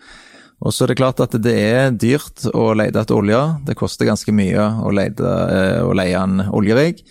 Og 0.59 0.75
så 0.75 0.85
er 0.85 0.91
det 0.91 0.99
klart 0.99 1.21
at 1.23 1.37
det 1.39 1.55
er 1.55 1.93
dyrt 1.95 2.49
å 2.51 2.73
lete 2.77 3.03
etter 3.03 3.19
olje. 3.19 3.41
Det 3.67 3.77
koster 3.79 4.09
ganske 4.09 4.35
mye 4.35 4.65
å, 4.83 4.91
lete, 4.95 5.25
eh, 5.25 5.81
å 5.87 5.95
leie 5.95 6.19
en 6.19 6.43
oljerigg. 6.51 7.05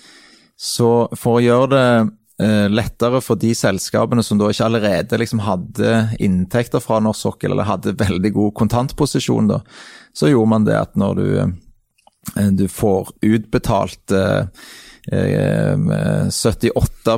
Så 0.58 1.08
for 1.16 1.38
å 1.38 1.44
gjøre 1.44 1.70
det 1.72 1.86
eh, 2.44 2.66
lettere 2.68 3.22
for 3.24 3.40
de 3.40 3.54
selskapene 3.56 4.26
som 4.26 4.40
da 4.42 4.50
ikke 4.52 4.68
allerede 4.68 5.22
liksom 5.22 5.46
hadde 5.46 5.94
inntekter 6.20 6.84
fra 6.84 7.00
norsk 7.04 7.30
sokkel, 7.30 7.56
eller 7.56 7.70
hadde 7.70 7.96
veldig 7.98 8.34
god 8.36 8.58
kontantposisjon, 8.60 9.54
da, 9.54 9.62
så 10.12 10.32
gjorde 10.32 10.52
man 10.52 10.68
det 10.68 10.76
at 10.82 11.00
når 11.00 11.22
du, 11.22 11.30
eh, 11.40 12.52
du 12.52 12.68
får 12.68 13.16
utbetalt 13.24 14.18
78 15.08 17.12
eh, 17.12 17.18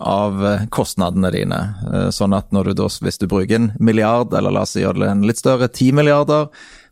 av 0.00 0.58
kostnadene 0.70 1.30
dine. 1.32 1.60
Eh, 1.92 2.08
sånn 2.12 2.34
at 2.36 2.50
du 2.52 2.72
da, 2.76 2.88
hvis 2.88 3.18
du 3.18 3.26
bruker 3.26 3.56
en 3.56 3.70
milliard, 3.80 4.34
eller 4.34 4.52
la 4.52 4.66
oss 4.66 4.76
gjøre 4.76 5.00
det 5.00 5.10
en 5.10 5.26
litt 5.26 5.40
større, 5.40 5.68
10 5.68 5.96
milliarder 5.96 6.48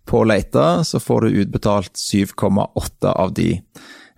på 0.06 0.22
å 0.22 0.28
lete, 0.28 0.84
så 0.84 1.00
får 1.02 1.26
du 1.26 1.40
utbetalt 1.42 1.98
7,8 1.98 3.12
av 3.12 3.34
de. 3.36 3.60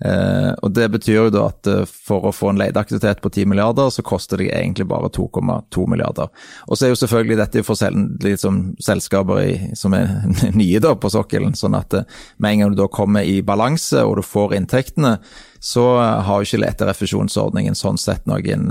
Eh, 0.05 0.51
og 0.63 0.73
Det 0.73 0.87
betyr 0.95 1.17
jo 1.17 1.31
da 1.35 1.49
at 1.51 1.67
eh, 1.67 1.87
for 1.87 2.29
å 2.29 2.35
få 2.35 2.53
en 2.53 2.61
leteaktivitet 2.61 3.23
på 3.23 3.31
10 3.33 3.49
milliarder, 3.51 3.91
så 3.91 4.05
koster 4.07 4.39
det 4.39 4.53
egentlig 4.53 4.87
bare 4.91 5.11
2,2 5.15 5.87
milliarder. 5.91 6.31
Og 6.69 6.79
så 6.79 6.87
er 6.87 6.93
jo 6.93 7.01
selvfølgelig 7.03 7.39
dette 7.41 7.65
for 7.67 7.79
sel 7.79 7.97
liksom, 8.23 8.61
selskaper 8.85 9.43
i, 9.43 9.53
som 9.79 9.97
er 9.99 10.13
nye 10.61 10.83
da 10.83 10.95
på 10.95 11.11
sokkelen, 11.13 11.57
sånn 11.59 11.79
at 11.79 11.99
eh, 11.99 12.21
med 12.39 12.55
en 12.55 12.65
gang 12.65 12.77
du 12.77 12.83
da 12.83 12.91
kommer 12.93 13.27
i 13.27 13.41
balanse 13.43 14.05
og 14.07 14.19
du 14.21 14.27
får 14.27 14.55
inntektene, 14.61 15.17
så 15.59 15.89
har 15.99 16.39
jo 16.39 16.47
ikke 16.47 16.63
leterefusjonsordningen 16.63 17.75
sånn 17.75 17.97
sett 17.99 18.29
noen 18.31 18.69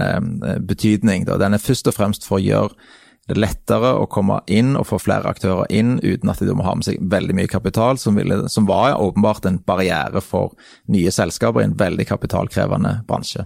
betydning. 0.64 1.26
Da. 1.28 1.36
Den 1.36 1.58
er 1.58 1.60
først 1.60 1.90
og 1.92 1.98
fremst 1.98 2.24
for 2.24 2.40
å 2.40 2.46
gjøre 2.46 2.88
det 3.28 3.36
er 3.36 3.42
lettere 3.44 3.90
å 4.00 4.06
komme 4.08 4.40
inn 4.48 4.78
og 4.80 4.88
få 4.88 5.02
flere 5.04 5.28
aktører 5.28 5.68
inn 5.74 5.98
uten 6.00 6.32
at 6.32 6.40
de 6.40 6.54
må 6.56 6.64
ha 6.64 6.78
med 6.80 6.88
seg 6.88 7.02
veldig 7.12 7.36
mye 7.36 7.52
kapital, 7.52 8.00
som, 8.00 8.16
ville, 8.16 8.46
som 8.52 8.70
var 8.70 8.96
åpenbart 9.04 9.50
en 9.50 9.60
barriere 9.68 10.22
for 10.24 10.56
nye 10.94 11.12
selskaper 11.12 11.64
i 11.64 11.68
en 11.68 11.76
veldig 11.78 12.08
kapitalkrevende 12.08 13.02
bransje. 13.10 13.44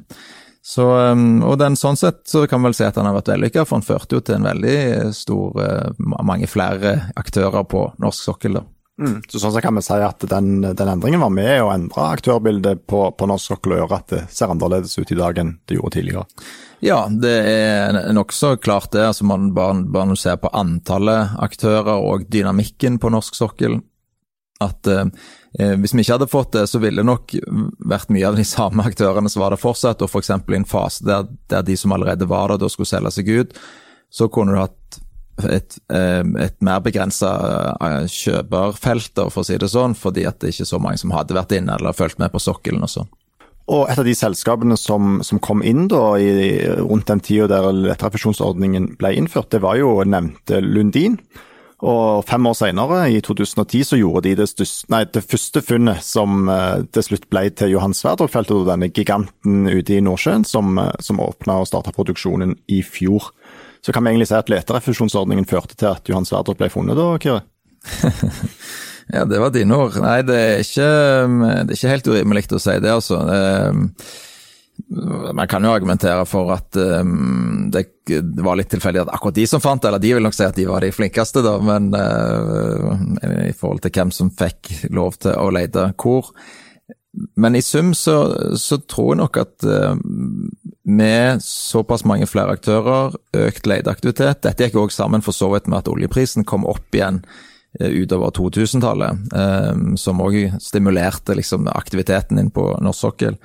Så, 0.62 0.86
um, 0.86 1.42
og 1.42 1.58
den, 1.58 1.74
sånn 1.80 1.98
sett 1.98 2.22
så 2.30 2.44
kan 2.46 2.62
man 2.62 2.70
vel 2.70 2.78
si 2.78 2.86
at 2.86 3.00
han 3.00 3.10
har 3.10 3.18
vært 3.18 3.32
vellykka, 3.34 3.66
for 3.66 3.80
han 3.80 3.88
førte 3.88 4.20
jo 4.20 4.22
til 4.22 4.38
en 4.38 4.46
veldig 4.52 4.78
stor, 5.18 5.58
uh, 5.58 6.12
mange 6.22 6.50
flere 6.50 6.94
aktører 7.18 7.66
på 7.66 7.88
norsk 8.04 8.30
sokkel. 8.30 8.60
da. 8.62 8.68
Mm. 9.02 9.22
Så 9.26 9.40
sånn 9.42 9.54
så 9.56 9.62
kan 9.64 9.74
vi 9.74 9.82
si 9.82 9.96
at 10.06 10.22
den, 10.30 10.62
den, 10.62 10.90
endringen 10.92 11.24
var 11.24 11.32
med 11.34 11.56
å 11.64 11.72
endre 11.74 12.04
aktørbildet 12.14 12.84
på, 12.90 13.08
på 13.18 13.30
norsk 13.30 13.56
sokkel 13.56 13.74
og 13.74 13.82
gjøre 13.82 13.98
at 13.98 14.14
det 14.14 14.20
ser 14.30 14.54
annerledes 14.54 14.94
ut 15.00 15.14
i 15.14 15.18
dag 15.18 15.40
enn 15.42 15.56
det 15.66 15.80
gjorde 15.80 15.96
tidligere? 15.98 16.46
Ja, 16.86 17.00
det 17.10 17.34
er 17.50 17.98
nokså 18.14 18.56
klart 18.62 18.92
det. 18.94 19.08
Altså 19.10 19.26
man 19.26 19.52
bare, 19.58 19.82
bare 19.90 20.18
ser 20.18 20.38
på 20.42 20.54
antallet 20.54 21.34
aktører 21.42 21.98
og 21.98 22.30
dynamikken 22.30 23.02
på 23.02 23.10
norsk 23.14 23.38
sokkel. 23.38 23.80
At 24.62 24.86
eh, 24.90 25.06
hvis 25.82 25.96
vi 25.96 26.06
ikke 26.06 26.20
hadde 26.20 26.30
fått 26.30 26.54
det, 26.54 26.68
så 26.70 26.82
ville 26.82 27.02
det 27.02 27.10
nok 27.10 27.34
vært 27.90 28.14
mye 28.14 28.28
av 28.30 28.38
de 28.38 28.46
samme 28.56 28.86
aktørene 28.86 29.30
som 29.34 29.46
var 29.46 29.56
det 29.56 29.62
fortsatt. 29.62 30.02
Og 30.06 30.10
f.eks. 30.14 30.34
For 30.34 30.54
i 30.54 30.62
en 30.62 30.70
fase 30.70 31.06
der, 31.10 31.30
der, 31.50 31.66
de 31.66 31.78
som 31.78 31.94
allerede 31.98 32.30
var 32.30 32.54
der, 32.54 32.62
da 32.62 32.70
skulle 32.70 32.90
selge 32.90 33.14
seg 33.18 33.34
ut, 33.34 33.58
så 34.14 34.30
kunne 34.30 34.54
du 34.54 34.62
hatt 34.62 35.02
et, 35.50 35.78
eh, 35.94 36.22
et 36.44 36.58
mer 36.64 36.82
begrensa 36.84 37.32
eh, 37.78 38.06
kjøperfelt, 38.12 39.24
for 39.30 39.44
å 39.44 39.48
si 39.48 39.58
det 39.62 39.72
sånn, 39.72 39.96
fordi 39.98 40.28
at 40.30 40.42
det 40.42 40.54
ikke 40.54 40.66
er 40.68 40.72
så 40.74 40.82
mange 40.82 41.02
som 41.02 41.14
hadde 41.16 41.38
vært 41.38 41.56
inne 41.58 41.78
eller 41.80 41.98
fulgt 41.98 42.20
med 42.22 42.34
på 42.34 42.42
sokkelen 42.42 42.86
og 42.86 42.92
sånn. 42.92 43.12
Og 43.72 43.86
et 43.88 44.00
av 44.02 44.08
de 44.08 44.16
selskapene 44.18 44.76
som, 44.80 45.22
som 45.24 45.40
kom 45.40 45.62
inn 45.64 45.86
da 45.92 46.18
i, 46.20 46.60
rundt 46.82 47.08
den 47.08 47.22
tida 47.24 47.48
der 47.52 47.70
letterefusjonsordningen 47.72 48.96
ble 49.00 49.14
innført, 49.16 49.52
det 49.54 49.62
var 49.64 49.78
jo 49.80 50.02
nevnte 50.04 50.60
Lundin. 50.66 51.20
Og 51.82 52.22
fem 52.30 52.46
år 52.46 52.54
senere, 52.54 53.00
i 53.10 53.22
2010, 53.26 53.86
så 53.90 53.98
gjorde 53.98 54.28
de 54.28 54.36
det, 54.38 54.48
største, 54.52 54.86
nei, 54.94 55.02
det 55.10 55.24
første 55.26 55.64
funnet 55.66 56.04
som 56.06 56.46
uh, 56.52 56.84
til 56.94 57.08
slutt 57.08 57.26
ble 57.34 57.48
til 57.58 57.74
Johan 57.74 57.96
Sverdrup-feltet, 57.98 58.68
denne 58.68 58.92
giganten 58.94 59.66
ute 59.66 59.96
i 59.98 60.04
Nordsjøen 60.06 60.46
som, 60.46 60.78
uh, 60.78 60.92
som 61.02 61.22
åpna 61.24 61.58
og 61.64 61.72
starta 61.72 61.94
produksjonen 61.96 62.54
i 62.70 62.84
fjor. 62.86 63.32
Så 63.82 63.94
kan 63.94 64.06
vi 64.06 64.14
egentlig 64.14 64.30
si 64.30 64.38
at 64.38 64.52
leterefusjonsordningen 64.52 65.48
førte 65.50 65.78
til 65.78 65.90
at 65.90 66.10
Johan 66.10 66.28
Sverdrup 66.28 66.60
ble 66.62 66.70
funnet 66.74 67.00
da, 67.00 67.10
Kyrre? 67.22 67.44
Ja, 69.12 69.26
det 69.26 69.40
var 69.42 69.50
dine 69.52 69.76
ord. 69.76 69.96
Nei, 70.00 70.22
det 70.24 70.36
er 70.40 70.62
ikke, 70.64 70.86
det 70.88 71.74
er 71.74 71.76
ikke 71.76 71.90
helt 71.92 72.06
urimelig 72.14 72.46
å 72.56 72.60
si 72.64 72.76
det, 72.80 72.94
altså. 72.94 73.18
Man 74.88 75.50
kan 75.52 75.66
jo 75.66 75.74
argumentere 75.74 76.24
for 76.30 76.54
at 76.56 76.78
um, 76.80 77.68
det, 77.74 77.84
var 78.40 78.56
litt 78.58 78.72
tilfeldig 78.72 79.04
at 79.04 79.12
akkurat 79.14 79.36
de 79.36 79.46
som 79.50 79.62
fant 79.64 79.84
det, 79.84 79.92
eller 79.92 80.02
de 80.04 80.14
vil 80.16 80.26
nok 80.26 80.38
si 80.38 80.48
at 80.48 80.58
de 80.58 80.68
var 80.70 80.86
de 80.86 80.94
flinkeste, 80.96 81.44
da, 81.44 81.58
men 81.60 81.92
uh, 81.92 82.96
i 83.50 83.54
forhold 83.58 83.84
til 83.84 83.94
hvem 83.98 84.16
som 84.16 84.32
fikk 84.32 84.72
lov 84.96 85.20
til 85.22 85.36
å 85.36 85.52
lete 85.54 85.90
hvor. 86.00 86.32
Men 87.14 87.56
i 87.56 87.62
sum 87.62 87.94
så, 87.94 88.16
så 88.58 88.78
tror 88.78 89.12
jeg 89.12 89.20
nok 89.20 89.38
at 89.42 89.66
uh, 89.68 89.96
med 90.88 91.44
såpass 91.44 92.06
mange 92.08 92.28
flere 92.30 92.56
aktører, 92.56 93.18
økt 93.36 93.68
leteaktivitet 93.68 94.46
Dette 94.46 94.70
gikk 94.70 94.80
òg 94.80 94.94
sammen 94.96 95.24
for 95.26 95.36
så 95.36 95.50
vidt 95.52 95.68
med 95.68 95.82
at 95.82 95.92
oljeprisen 95.92 96.48
kom 96.48 96.64
opp 96.70 96.96
igjen 96.96 97.20
uh, 97.26 97.92
utover 97.92 98.32
2000-tallet, 98.40 99.28
um, 99.36 99.92
som 100.00 100.24
òg 100.24 100.56
stimulerte 100.64 101.36
liksom, 101.36 101.68
aktiviteten 101.68 102.40
inn 102.40 102.54
på 102.56 102.70
norsk 102.80 103.08
sokkel. 103.10 103.38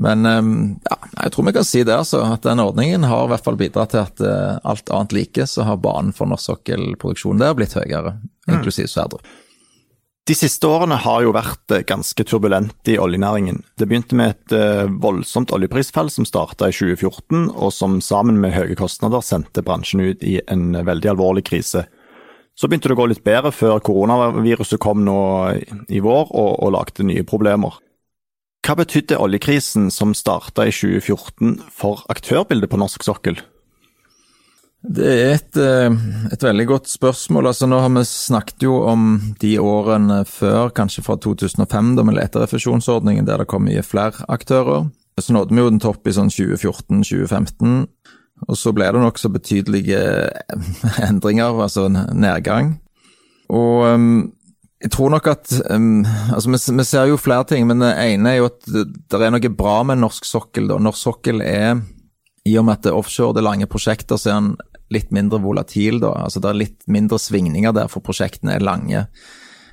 Men 0.00 0.22
um, 0.24 0.54
ja, 0.86 1.02
jeg 1.24 1.34
tror 1.34 1.50
vi 1.50 1.58
kan 1.58 1.66
si 1.66 1.82
det, 1.82 1.98
altså, 1.98 2.22
at 2.30 2.46
den 2.46 2.62
ordningen 2.62 3.10
har 3.10 3.26
i 3.26 3.34
hvert 3.34 3.44
fall 3.44 3.58
bidratt 3.58 3.96
til 3.96 4.06
at 4.06 4.22
alt 4.62 4.94
annet 4.94 5.18
like, 5.18 5.50
så 5.50 5.66
har 5.66 5.82
banen 5.82 6.14
for 6.14 6.30
norsk 6.30 6.54
sokkelproduksjon 6.54 7.42
der 7.42 7.58
blitt 7.58 7.74
høyere, 7.74 8.20
mm. 8.22 8.54
inklusiv 8.54 8.86
Sverdrup. 8.88 9.26
De 10.28 10.34
siste 10.36 10.68
årene 10.68 10.98
har 11.00 11.22
jo 11.24 11.32
vært 11.34 11.72
ganske 11.88 12.24
turbulente 12.28 12.92
i 12.92 12.98
oljenæringen. 13.00 13.62
Det 13.80 13.88
begynte 13.88 14.18
med 14.18 14.36
et 14.36 14.90
voldsomt 15.02 15.50
oljeprisfall 15.56 16.10
som 16.12 16.28
starta 16.28 16.68
i 16.68 16.76
2014, 16.76 17.48
og 17.56 17.72
som 17.74 17.96
sammen 18.04 18.38
med 18.38 18.54
høye 18.54 18.76
kostnader 18.78 19.24
sendte 19.26 19.64
bransjen 19.66 20.04
ut 20.04 20.22
i 20.22 20.36
en 20.46 20.76
veldig 20.86 21.14
alvorlig 21.16 21.46
krise. 21.48 21.86
Så 22.54 22.68
begynte 22.68 22.90
det 22.90 22.98
å 22.98 23.00
gå 23.00 23.08
litt 23.08 23.24
bedre 23.24 23.50
før 23.56 23.80
koronaviruset 23.80 24.80
kom 24.84 25.00
nå 25.06 25.20
i 25.88 26.02
vår 26.04 26.26
og, 26.28 26.50
og 26.60 26.74
lagde 26.76 27.06
nye 27.08 27.24
problemer. 27.24 27.80
Hva 28.60 28.76
betydde 28.76 29.16
oljekrisen 29.18 29.88
som 29.90 30.12
starta 30.14 30.66
i 30.68 30.74
2014 30.74 31.56
for 31.72 32.04
aktørbildet 32.12 32.68
på 32.70 32.80
norsk 32.82 33.06
sokkel? 33.06 33.40
Det 34.80 35.04
er 35.04 35.34
et, 35.34 35.56
eh, 35.60 35.92
et, 36.32 36.42
veldig 36.42 36.64
godt 36.66 36.88
spørsmål. 36.88 37.50
Altså, 37.50 37.66
nå 37.68 37.82
har 37.82 37.90
vi 37.92 38.04
snakket 38.08 38.64
jo 38.64 38.78
om 38.88 39.34
de 39.42 39.58
årene 39.60 40.22
før, 40.24 40.70
kanskje 40.72 41.04
fra 41.04 41.18
2005, 41.20 41.96
da 41.98 42.02
med 42.02 42.16
leterefusjonsordningen, 42.16 43.26
der 43.28 43.42
det 43.42 43.48
kom 43.50 43.66
mye 43.68 43.84
flere 43.84 44.24
aktører. 44.28 44.88
Så 45.20 45.34
nådde 45.36 45.52
vi 45.52 45.60
jo 45.60 45.70
den 45.70 45.82
topp 45.84 46.08
i 46.08 46.14
sånn 46.16 46.32
2014-2015. 46.32 47.84
Og 48.48 48.56
så 48.56 48.72
ble 48.72 48.88
det 48.88 49.02
nokså 49.02 49.28
betydelige 49.28 50.00
endringer, 51.10 51.60
altså 51.60 51.90
nedgang. 51.92 52.78
Og 53.52 53.84
um, 53.84 54.32
jeg 54.80 54.94
tror 54.94 55.10
nok 55.12 55.26
at 55.28 55.50
Altså, 55.60 56.48
vi, 56.48 56.56
vi, 56.78 56.84
ser 56.88 57.10
jo 57.10 57.20
flere 57.20 57.44
ting, 57.44 57.66
men 57.68 57.84
det 57.84 57.92
ene 58.00 58.32
er 58.32 58.40
jo 58.40 58.48
at 58.48 58.64
det 58.64 59.20
er 59.20 59.34
noe 59.34 59.52
bra 59.52 59.82
med 59.84 60.00
norsk 60.00 60.24
sokkel. 60.24 60.70
da. 60.70 60.80
Norsk 60.80 61.04
sokkel 61.04 61.44
er, 61.44 61.82
i 62.48 62.56
og 62.56 62.64
med 62.64 62.78
at 62.78 62.86
det 62.86 62.94
er 62.94 62.96
offshore, 62.96 63.36
det 63.36 63.42
er 63.42 63.50
lange 63.50 63.68
prosjekter, 63.68 64.16
så 64.16 64.30
er 64.30 64.40
den 64.40 64.54
litt 64.90 65.12
mindre 65.14 65.40
volatil. 65.42 66.00
da. 66.00 66.12
Altså, 66.24 66.40
Det 66.40 66.50
er 66.50 66.62
litt 66.64 66.82
mindre 66.86 67.18
svingninger 67.18 67.72
der, 67.72 67.88
for 67.88 68.00
prosjektene 68.00 68.54
er 68.56 68.66
lange. 68.66 69.06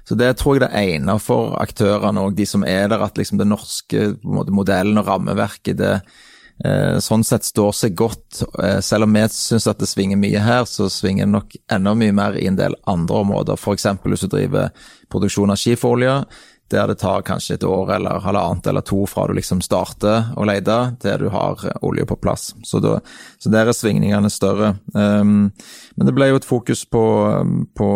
Så 0.08 0.16
det 0.16 0.38
tror 0.38 0.56
jeg 0.56 0.64
det 0.64 0.72
ene 0.72 1.20
for 1.20 1.58
aktørene 1.60 2.22
og 2.24 2.36
de 2.36 2.46
som 2.46 2.64
er 2.64 2.88
der, 2.88 3.02
at 3.04 3.18
liksom 3.18 3.38
det 3.38 3.48
norske 3.48 4.16
modellen 4.24 4.98
og 4.98 5.08
rammeverket 5.08 5.78
det 5.78 6.02
Eh, 6.66 6.98
sånn 7.06 7.22
sett 7.26 7.46
står 7.46 7.74
seg 7.78 7.96
godt. 7.98 8.42
Eh, 8.64 8.80
selv 8.82 9.06
om 9.06 9.14
vi 9.14 9.26
syns 9.30 9.68
at 9.70 9.78
det 9.82 9.90
svinger 9.90 10.18
mye 10.18 10.42
her, 10.42 10.66
så 10.66 10.90
svinger 10.90 11.28
det 11.28 11.34
nok 11.36 11.58
enda 11.74 11.94
mye 11.94 12.16
mer 12.18 12.38
i 12.40 12.48
en 12.50 12.58
del 12.58 12.76
andre 12.90 13.22
områder. 13.22 13.60
F.eks. 13.60 13.86
hvis 14.04 14.26
du 14.26 14.32
driver 14.32 14.72
produksjon 15.14 15.54
av 15.54 15.62
skiferolje. 15.62 16.16
Der 16.74 16.92
det 16.92 17.00
tar 17.02 17.26
kanskje 17.28 17.58
et 17.58 17.66
år 17.68 17.94
eller 17.98 18.22
halvannet 18.24 18.68
eller 18.68 18.86
to 18.86 19.06
fra 19.10 19.28
du 19.28 19.36
liksom 19.38 19.62
starter 19.66 20.32
å 20.38 20.46
lete 20.48 20.78
til 21.04 21.26
du 21.26 21.30
har 21.34 21.64
olje 21.86 22.06
på 22.08 22.20
plass. 22.22 22.52
Så, 22.64 22.82
da, 22.84 22.98
så 23.40 23.52
der 23.54 23.70
er 23.70 23.78
svingningene 23.78 24.32
større. 24.34 24.76
Um, 24.94 25.50
men 25.96 26.10
det 26.10 26.16
ble 26.16 26.32
jo 26.32 26.40
et 26.42 26.48
fokus 26.48 26.86
på, 26.90 27.04
på 27.78 27.90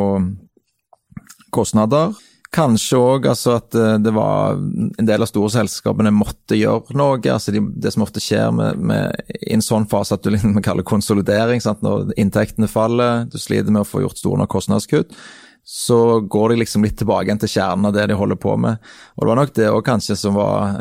kostnader. 1.51 2.15
Kanskje 2.51 2.97
òg 2.99 3.27
altså 3.31 3.53
at 3.61 3.75
eh, 3.79 3.93
det 4.03 4.11
var 4.11 4.57
en 4.59 5.07
del 5.07 5.23
av 5.23 5.29
store 5.29 5.53
selskapene 5.53 6.11
måtte 6.11 6.57
gjøre 6.59 6.97
noe. 6.99 7.21
altså 7.31 7.53
de, 7.55 7.61
Det 7.79 7.93
som 7.93 8.03
ofte 8.03 8.19
skjer 8.19 8.49
med, 8.51 8.81
med, 8.91 9.21
i 9.39 9.53
en 9.55 9.63
sånn 9.63 9.87
fase 9.91 10.17
at 10.17 10.25
du 10.25 10.33
liksom 10.33 10.57
kaller 10.65 10.83
konsolidering, 10.83 11.63
sant? 11.63 11.79
når 11.85 12.11
inntektene 12.19 12.67
faller, 12.67 13.23
du 13.31 13.39
sliter 13.39 13.71
med 13.71 13.85
å 13.85 13.87
få 13.87 14.03
gjort 14.03 14.19
store 14.19 14.43
nok 14.43 14.51
kostnadskutt, 14.51 15.15
så 15.63 16.19
går 16.21 16.51
de 16.51 16.61
liksom 16.61 16.83
litt 16.83 16.97
tilbake 16.99 17.29
igjen 17.29 17.41
til 17.41 17.53
kjernen 17.53 17.89
av 17.89 17.95
det 17.95 18.09
de 18.11 18.17
holder 18.17 18.39
på 18.41 18.57
med. 18.59 18.81
Og 19.15 19.23
Det 19.23 19.29
var 19.29 19.39
nok 19.39 19.53
det 19.55 19.69
òg 19.71 19.83
kanskje 19.87 20.17
som 20.19 20.35
var 20.35 20.75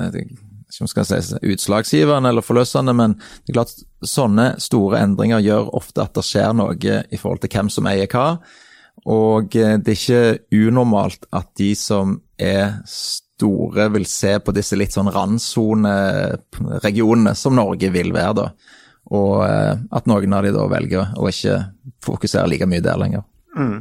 som 0.71 0.87
skal 0.89 1.05
si, 1.05 1.15
utslagsgivende 1.51 2.29
eller 2.31 2.43
forløsende, 2.47 2.93
men 2.97 3.11
det 3.19 3.51
er 3.53 3.57
klart 3.59 3.75
sånne 4.07 4.55
store 4.63 5.01
endringer 5.05 5.41
gjør 5.45 5.75
ofte 5.77 6.03
at 6.05 6.15
det 6.17 6.25
skjer 6.27 6.53
noe 6.57 6.75
i 6.77 7.19
forhold 7.19 7.41
til 7.43 7.53
hvem 7.55 7.69
som 7.73 7.87
eier 7.91 8.09
hva. 8.11 8.29
Og 9.09 9.57
eh, 9.57 9.79
det 9.81 9.91
er 9.93 9.99
ikke 9.99 10.39
unormalt 10.69 11.23
at 11.37 11.49
de 11.59 11.75
som 11.79 12.23
er 12.41 12.67
store, 12.89 13.89
vil 13.95 14.07
se 14.09 14.39
på 14.45 14.53
disse 14.53 14.77
litt 14.77 14.93
sånn 14.93 15.13
randsoneregionene 15.15 17.35
som 17.39 17.55
Norge 17.57 17.91
vil 17.93 18.13
være, 18.13 18.35
da. 18.43 18.51
Og 19.17 19.47
eh, 19.47 19.75
at 19.97 20.07
noen 20.11 20.33
av 20.37 20.43
de 20.45 20.51
da 20.55 20.65
velger 20.71 21.05
å 21.17 21.29
ikke 21.31 21.55
fokusere 22.05 22.49
like 22.53 22.67
mye 22.69 22.85
der 22.85 22.99
lenger. 23.01 23.23
Mm. 23.57 23.79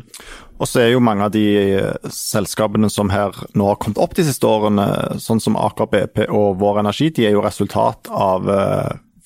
Og 0.60 0.68
så 0.68 0.82
er 0.84 0.90
jo 0.92 1.04
mange 1.04 1.28
av 1.28 1.34
de 1.34 1.44
eh, 1.58 2.10
selskapene 2.14 2.90
som 2.92 3.12
her 3.14 3.36
nå 3.58 3.70
har 3.70 3.80
kommet 3.80 4.02
opp 4.02 4.16
de 4.18 4.26
siste 4.28 4.48
årene, 4.48 4.86
sånn 5.24 5.40
som 5.44 5.58
Aker 5.60 5.88
BP 5.92 6.26
og 6.28 6.60
Vår 6.60 6.82
Energi, 6.84 7.10
de 7.16 7.30
er 7.30 7.38
jo 7.38 7.46
resultat 7.46 8.12
av 8.12 8.50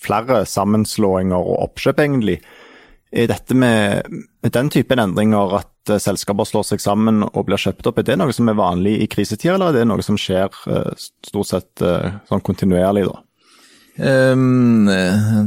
flere 0.04 0.44
sammenslåinger 0.50 1.40
og 1.40 1.62
oppkjøp, 1.70 2.02
egentlig. 2.04 2.38
Er 3.14 3.30
dette 3.32 3.56
med, 3.56 4.10
med 4.44 4.54
den 4.54 4.70
typen 4.74 5.00
endringer, 5.00 5.58
at 5.62 5.94
uh, 5.94 6.00
selskaper 6.02 6.48
slår 6.50 6.66
seg 6.68 6.82
sammen 6.84 7.24
og 7.24 7.46
blir 7.48 7.62
kjøpt 7.62 7.88
opp, 7.88 8.02
er 8.02 8.08
det 8.10 8.18
noe 8.20 8.34
som 8.36 8.50
er 8.52 8.58
vanlig 8.60 8.98
i 9.00 9.08
krisetider, 9.10 9.56
eller 9.56 9.72
er 9.72 9.80
det 9.80 9.90
noe 9.90 10.04
som 10.06 10.20
skjer 10.20 10.52
stort 11.00 11.50
sett 11.50 11.86
sånn 12.30 12.44
kontinuerlig, 12.44 13.06
da? 13.10 13.22
Um, 13.94 14.88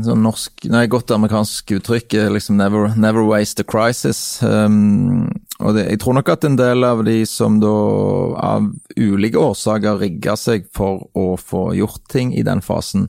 sånn 0.06 0.20
norsk, 0.22 0.68
nei, 0.70 0.84
godt 0.86 1.10
amerikansk 1.10 1.72
uttrykk 1.80 2.14
liksom 2.30 2.60
never, 2.60 2.92
never 2.94 3.26
waste 3.26 3.64
a 3.64 3.66
crisis. 3.66 4.38
Um, 4.42 5.26
og 5.58 5.74
det, 5.74 5.88
jeg 5.90 6.02
tror 6.02 6.14
nok 6.18 6.30
at 6.30 6.46
en 6.46 6.58
del 6.58 6.86
av 6.86 7.02
de 7.08 7.18
som 7.26 7.58
da 7.62 7.72
av 8.38 8.68
ulike 8.94 9.40
årsaker 9.40 9.98
rigga 10.04 10.36
seg 10.38 10.70
for 10.76 11.08
å 11.18 11.32
få 11.40 11.72
gjort 11.74 12.04
ting 12.12 12.36
i 12.38 12.46
den 12.46 12.62
fasen, 12.62 13.08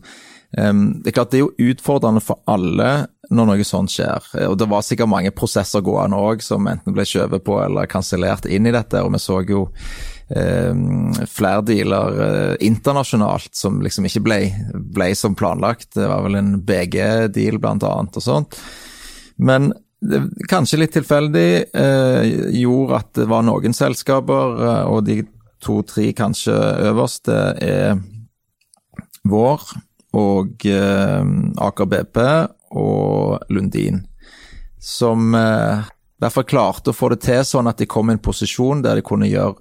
um, 0.58 1.04
Det 1.04 1.12
er 1.12 1.20
klart 1.20 1.36
det 1.36 1.44
er 1.44 1.46
jo 1.46 1.70
utfordrende 1.70 2.24
for 2.24 2.42
alle 2.50 3.06
når 3.30 3.50
noe 3.52 3.64
sånt 3.68 3.92
skjer. 3.94 4.24
Og 4.48 4.58
det 4.58 4.70
var 4.72 4.86
sikkert 4.86 5.12
mange 5.12 5.36
prosesser 5.36 5.84
gående 5.86 6.18
òg 6.18 6.42
som 6.42 6.66
enten 6.66 6.96
ble 6.96 7.06
skjøvet 7.06 7.44
på 7.46 7.60
eller 7.62 7.90
kansellert 7.92 8.48
inn 8.50 8.66
i 8.66 8.74
dette. 8.74 9.04
Og 9.04 9.14
vi 9.14 9.22
så 9.22 9.42
jo 9.46 9.68
flere 10.28 11.64
dealer 11.64 12.18
eh, 12.26 12.56
internasjonalt 12.68 13.56
som 13.56 13.80
liksom 13.84 14.10
ikke 14.10 14.24
ble, 14.26 14.40
ble, 14.76 15.14
som 15.16 15.36
planlagt. 15.40 15.94
Det 15.96 16.08
var 16.08 16.26
vel 16.26 16.36
en 16.40 16.58
BG-deal 16.68 17.62
blant 17.64 17.86
annet 17.88 18.20
og 18.20 18.26
sånt. 18.26 18.60
Men 19.38 19.72
det, 20.04 20.22
kanskje 20.52 20.82
litt 20.82 20.94
tilfeldig 20.98 21.50
eh, 21.72 22.36
gjorde 22.60 23.00
at 23.00 23.14
det 23.22 23.30
var 23.32 23.48
noen 23.48 23.76
selskaper, 23.76 24.62
eh, 24.68 24.84
og 24.92 25.08
de 25.08 25.22
to-tre 25.64 26.12
kanskje 26.18 26.56
øverste 26.92 27.40
er 27.64 27.98
Vår 29.28 29.64
og 30.18 30.64
eh, 30.70 31.32
Aker 31.66 31.90
BP 31.92 32.20
og 32.78 33.52
Lundin, 33.52 34.04
som 34.80 35.34
eh, 35.36 35.88
derfor 36.22 36.48
klarte 36.48 36.94
å 36.94 36.96
få 36.96 37.12
det 37.14 37.22
til 37.26 37.44
sånn 37.46 37.70
at 37.70 37.82
de 37.82 37.90
kom 37.90 38.10
i 38.10 38.16
en 38.16 38.24
posisjon 38.24 38.84
der 38.86 39.00
de 39.00 39.06
kunne 39.06 39.30
gjøre 39.30 39.58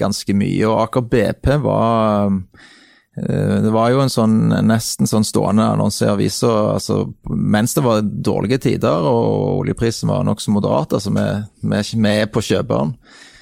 ganske 0.00 0.36
mye. 0.36 0.66
Og 0.68 0.82
Aker 0.86 1.06
BP 1.12 1.48
var 1.64 2.30
eh, 2.30 3.56
det 3.64 3.72
var 3.74 3.92
jo 3.92 4.02
en 4.04 4.12
sånn 4.12 4.36
nesten 4.66 5.10
sånn 5.10 5.26
stående 5.26 5.68
annonse 5.74 6.06
i 6.06 6.12
avisa 6.12 6.52
altså, 6.76 7.02
mens 7.28 7.76
det 7.76 7.84
var 7.86 8.04
dårlige 8.04 8.62
tider 8.68 9.08
og 9.08 9.64
oljeprisen 9.64 10.12
var 10.12 10.26
nokså 10.28 10.54
moderat. 10.54 10.96
altså 10.96 11.12
Vi, 11.14 11.26
vi, 11.62 11.82
vi 12.06 12.14
er 12.14 12.30
på 12.32 12.44
kjøperen. 12.44 12.96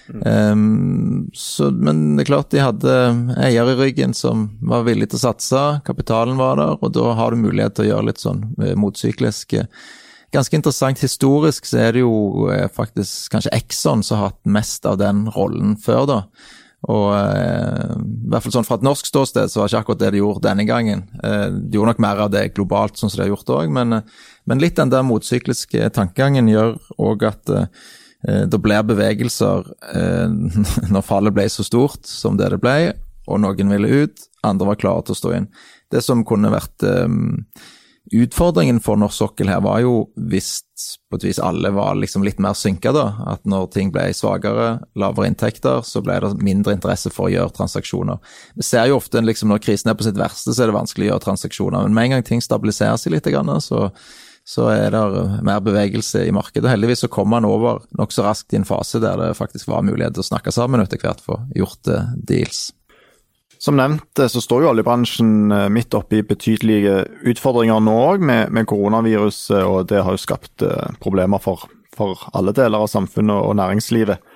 Um, 0.08 1.26
så, 1.36 1.66
men 1.68 2.16
det 2.16 2.22
er 2.22 2.28
klart 2.30 2.48
de 2.54 2.62
hadde 2.64 2.92
eier 3.44 3.68
i 3.68 3.74
ryggen 3.76 4.14
som 4.16 4.46
var 4.64 4.86
villig 4.86 5.10
til 5.10 5.18
å 5.18 5.24
satse, 5.26 5.64
kapitalen 5.84 6.40
var 6.40 6.56
der, 6.56 6.78
og 6.80 6.94
da 6.96 7.12
har 7.18 7.34
du 7.34 7.42
mulighet 7.42 7.76
til 7.76 7.84
å 7.84 7.90
gjøre 7.90 8.08
litt 8.08 8.22
sånn 8.22 8.46
motsykliske 8.56 8.78
motsyklisk. 8.80 9.58
Ganske 10.34 10.58
interessant 10.58 11.00
historisk 11.00 11.68
så 11.68 11.80
er 11.86 11.96
det 11.96 12.04
jo 12.04 12.48
eh, 12.52 12.66
faktisk 12.72 13.32
kanskje 13.32 13.52
Exxon 13.56 14.04
som 14.04 14.18
har 14.18 14.32
hatt 14.32 14.40
mest 14.58 14.88
av 14.88 14.98
den 15.00 15.26
rollen 15.34 15.76
før, 15.80 16.08
da. 16.08 16.18
Og 16.88 17.06
eh, 17.16 17.94
i 17.96 18.30
hvert 18.30 18.44
fall 18.44 18.54
sånn 18.58 18.66
fra 18.68 18.78
et 18.78 18.86
norsk 18.86 19.08
ståsted 19.08 19.50
så 19.50 19.62
var 19.62 19.70
ikke 19.70 19.84
akkurat 19.84 20.02
det 20.02 20.12
de 20.14 20.20
gjorde 20.20 20.44
denne 20.46 20.66
gangen. 20.68 21.06
Eh, 21.22 21.46
de 21.48 21.78
gjorde 21.78 21.94
nok 21.94 22.02
mer 22.04 22.24
av 22.26 22.34
det 22.34 22.44
globalt, 22.52 22.98
sånn 23.00 23.10
som 23.10 23.22
de 23.22 23.26
har 23.26 23.32
gjort 23.32 23.54
òg, 23.56 23.72
men, 23.72 24.00
eh, 24.00 24.26
men, 24.46 24.60
litt 24.62 24.76
den 24.78 24.92
der 24.92 25.06
motsykliske 25.06 25.90
tankegangen 25.96 26.50
gjør 26.52 26.76
òg 27.08 27.24
at 27.32 27.54
eh, 27.54 27.72
Eh, 28.26 28.44
det 28.50 28.58
blir 28.58 28.82
bevegelser 28.82 29.68
eh, 29.94 30.28
når 30.92 31.06
fallet 31.06 31.34
ble 31.34 31.46
så 31.52 31.66
stort 31.66 32.08
som 32.08 32.38
det 32.38 32.50
det 32.54 32.60
ble, 32.62 32.92
og 33.28 33.42
noen 33.44 33.74
ville 33.74 34.04
ut, 34.04 34.24
andre 34.46 34.72
var 34.72 34.80
klare 34.80 35.06
til 35.06 35.14
å 35.14 35.20
stå 35.22 35.34
inn. 35.36 35.50
Det 35.92 36.02
som 36.04 36.24
kunne 36.26 36.50
vært 36.52 36.84
um, 36.84 37.44
utfordringen 38.12 38.80
for 38.80 38.98
norsk 39.00 39.16
sokkel 39.18 39.50
her, 39.50 39.60
var 39.64 39.80
jo 39.84 39.94
hvis 40.30 40.58
på 41.10 41.18
et 41.18 41.26
vis 41.26 41.40
alle 41.42 41.72
var 41.74 41.98
liksom 41.98 42.22
litt 42.26 42.38
mer 42.42 42.54
synka, 42.56 42.92
da. 42.94 43.06
At 43.34 43.42
når 43.48 43.66
ting 43.74 43.90
ble 43.94 44.06
svakere, 44.16 44.78
lavere 44.98 45.30
inntekter, 45.30 45.82
så 45.86 46.02
ble 46.04 46.20
det 46.24 46.32
mindre 46.44 46.76
interesse 46.76 47.12
for 47.14 47.28
å 47.28 47.34
gjøre 47.34 47.56
transaksjoner. 47.56 48.22
Vi 48.56 48.66
ser 48.66 48.88
jo 48.90 49.00
ofte 49.00 49.22
liksom 49.24 49.52
når 49.52 49.64
krisen 49.64 49.92
er 49.92 49.98
på 49.98 50.06
sitt 50.06 50.20
verste, 50.20 50.54
så 50.54 50.64
er 50.64 50.72
det 50.72 50.78
vanskelig 50.78 51.08
å 51.08 51.12
gjøre 51.12 51.26
transaksjoner. 51.26 51.84
Men 51.88 51.98
med 51.98 52.08
en 52.08 52.16
gang 52.16 52.26
ting 52.30 52.44
stabiliserer 52.44 53.00
seg 53.00 53.16
litt, 53.16 53.28
så 53.64 53.88
så 54.48 54.70
er 54.72 54.94
det 54.94 55.00
mer 55.44 55.60
bevegelse 55.60 56.22
i 56.24 56.32
markedet. 56.32 56.70
Heldigvis 56.72 57.02
så 57.04 57.10
kom 57.12 57.28
man 57.28 57.44
over 57.44 57.82
nokså 57.98 58.24
raskt 58.24 58.54
i 58.54 58.56
en 58.56 58.64
fase 58.64 58.96
der 59.02 59.20
det 59.20 59.34
faktisk 59.36 59.68
var 59.68 59.84
mulighet 59.84 60.16
til 60.16 60.24
å 60.24 60.28
snakke 60.30 60.54
sammen 60.56 60.80
etter 60.80 61.00
hvert 61.02 61.20
for 61.20 61.44
gjort 61.52 61.90
deals. 62.16 62.70
Som 63.58 63.78
nevnt 63.78 64.18
eh, 64.18 64.30
så 64.30 64.42
står 64.42 64.64
jo 64.64 64.70
oljebransjen 64.72 65.52
eh, 65.54 65.66
midt 65.74 65.94
oppe 65.98 66.20
i 66.20 66.26
betydelige 66.26 67.02
utfordringer 67.28 67.82
nå 67.82 67.96
òg, 68.04 68.24
med, 68.24 68.52
med, 68.54 68.68
koronaviruset, 68.70 69.62
og 69.66 69.88
det 69.90 70.04
har 70.04 70.14
jo 70.14 70.22
skapt 70.22 70.64
problemer 71.02 71.42
for, 71.42 71.66
for 71.96 72.28
alle 72.36 72.54
deler 72.56 72.84
av 72.84 72.90
samfunnet 72.92 73.36
og 73.36 73.56
næringslivet. 73.58 74.34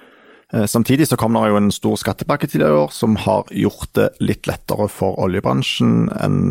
Samtidig 0.68 1.06
så 1.08 1.16
kom 1.16 1.32
det 1.32 1.46
jo 1.48 1.56
en 1.56 1.70
stor 1.72 1.94
skattepakke 1.96 2.44
tidligere 2.44 2.74
i 2.74 2.80
år 2.82 2.90
som 2.92 3.14
har 3.16 3.46
gjort 3.56 3.94
det 3.96 4.10
litt 4.20 4.44
lettere 4.50 4.84
for 4.92 5.16
oljebransjen 5.24 6.10
enn 6.12 6.42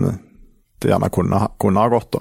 det 0.81 0.89
gjerne 0.89 1.11
kunne, 1.13 1.43
kunne 1.61 1.83
ha 1.83 1.91
gått. 1.91 2.17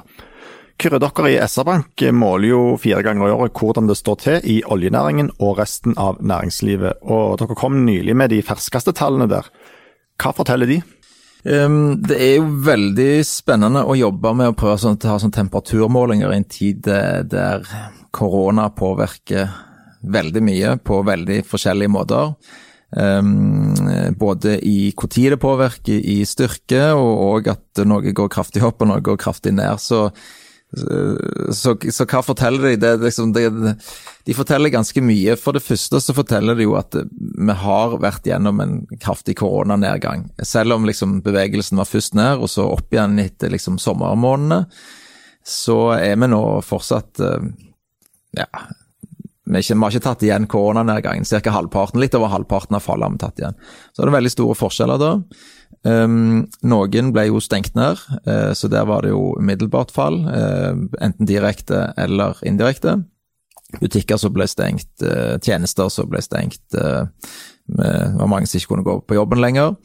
Kyrre, 0.80 0.96
dere 1.02 1.28
i 1.28 1.36
SR-Bank 1.44 2.04
måler 2.16 2.48
jo 2.48 2.60
fire 2.80 3.02
ganger 3.04 3.28
i 3.28 3.32
året 3.34 3.58
hvordan 3.58 3.88
det 3.90 3.98
står 3.98 4.20
til 4.22 4.46
i 4.48 4.54
oljenæringen 4.64 5.28
og 5.36 5.58
resten 5.58 5.92
av 6.00 6.22
næringslivet. 6.24 7.02
Og 7.04 7.36
dere 7.40 7.56
kom 7.58 7.82
nylig 7.84 8.14
med 8.16 8.32
de 8.32 8.38
ferskeste 8.44 8.94
tallene 8.96 9.26
der. 9.28 9.50
Hva 10.20 10.35
forteller 10.37 10.68
de? 10.68 10.80
Um, 11.40 11.96
det 12.04 12.18
er 12.20 12.35
jo 12.37 12.48
veldig 12.66 13.24
spennende 13.24 13.87
å 13.88 13.96
jobbe 13.96 14.35
med 14.37 14.52
å 14.52 14.56
prøve 14.59 14.76
sånn, 14.83 14.98
å 15.00 15.14
ha 15.14 15.20
sånn 15.22 15.33
temperaturmålinger 15.33 16.35
i 16.35 16.40
en 16.40 16.48
tid 16.52 16.83
der 16.85 17.64
korona 18.12 18.68
påvirker 18.76 19.48
veldig 20.00 20.42
mye 20.44 20.74
på 20.85 21.00
veldig 21.06 21.40
forskjellige 21.48 21.92
måter. 21.92 22.35
Um, 22.90 23.76
både 24.18 24.56
i 24.66 24.90
hvor 24.98 25.09
tid 25.12 25.37
det 25.37 25.40
påvirker 25.40 26.06
i 26.12 26.20
styrke, 26.26 26.90
og, 26.98 27.11
og 27.24 27.50
at 27.52 27.83
noe 27.87 28.12
går 28.16 28.30
kraftig 28.33 28.64
opp 28.66 28.83
og 28.83 28.90
noe 28.90 29.04
går 29.04 29.20
kraftig 29.20 29.54
ned. 29.56 29.80
Så 29.80 30.09
så, 30.70 31.74
så, 31.90 32.04
hva 32.06 32.20
forteller 32.22 32.68
de? 32.68 32.76
Det, 32.78 32.90
liksom, 33.02 33.33
det, 33.35 33.74
de 34.26 34.35
forteller 34.38 34.70
ganske 34.70 35.02
mye. 35.02 35.35
For 35.40 35.56
det 35.56 35.64
første 35.64 35.98
så 36.02 36.14
forteller 36.14 36.59
de 36.59 36.68
jo 36.68 36.76
at 36.78 36.94
vi 36.94 37.56
har 37.64 37.96
vært 38.02 38.28
gjennom 38.30 38.62
en 38.62 38.76
kraftig 39.02 39.37
koronanedgang. 39.40 40.28
Selv 40.46 40.78
om 40.78 40.87
liksom 40.87 41.18
bevegelsen 41.26 41.80
var 41.80 41.90
først 41.90 42.14
ned, 42.18 42.38
og 42.38 42.52
så 42.52 42.68
opp 42.70 42.94
igjen 42.94 43.18
etter 43.22 43.50
liksom 43.50 43.80
sommermånedene, 43.83 44.62
så 45.46 45.80
er 45.96 46.20
vi 46.20 46.28
nå 46.30 46.42
fortsatt 46.62 47.22
eh, 47.24 47.50
ja, 48.38 48.46
vi, 49.50 49.62
ikke, 49.64 49.74
vi 49.74 49.83
har 49.83 49.94
ikke 49.94 50.04
tatt 50.04 50.22
igjen 50.26 50.46
koronanedgangen. 50.50 51.26
Ca. 51.26 51.54
halvparten, 51.54 51.98
litt 52.02 52.14
over 52.14 52.30
halvparten 52.30 52.78
av 52.78 52.85
fallet 52.85 53.09
har 53.09 53.16
vi 53.16 53.24
tatt 53.24 53.42
igjen. 53.42 53.59
Så 53.90 54.04
er 54.04 54.11
det 54.11 54.18
veldig 54.20 54.33
store 54.37 54.59
forskjeller 54.61 55.02
da. 55.02 55.14
Um, 55.80 56.44
noen 56.60 57.08
ble 57.14 57.26
jo 57.30 57.40
stengt 57.40 57.72
ned, 57.78 58.02
uh, 58.26 58.52
så 58.52 58.68
der 58.68 58.84
var 58.88 59.06
det 59.06 59.14
jo 59.14 59.32
umiddelbart 59.40 59.92
fall. 59.94 60.20
Uh, 60.26 60.86
enten 61.00 61.28
direkte 61.28 61.90
eller 62.00 62.40
indirekte. 62.46 62.98
butikker 63.80 64.18
som 64.18 64.32
ble 64.34 64.48
stengt, 64.50 64.88
tjenester 65.46 65.88
som 65.94 66.08
ble 66.10 66.18
stengt. 66.18 66.58
Det 66.74 68.16
var 68.18 68.26
mange 68.26 68.48
som 68.50 68.58
ikke 68.58 68.72
kunne 68.72 68.82
gå 68.82 68.96
på 69.06 69.14
jobben 69.14 69.38
lenger. 69.38 69.76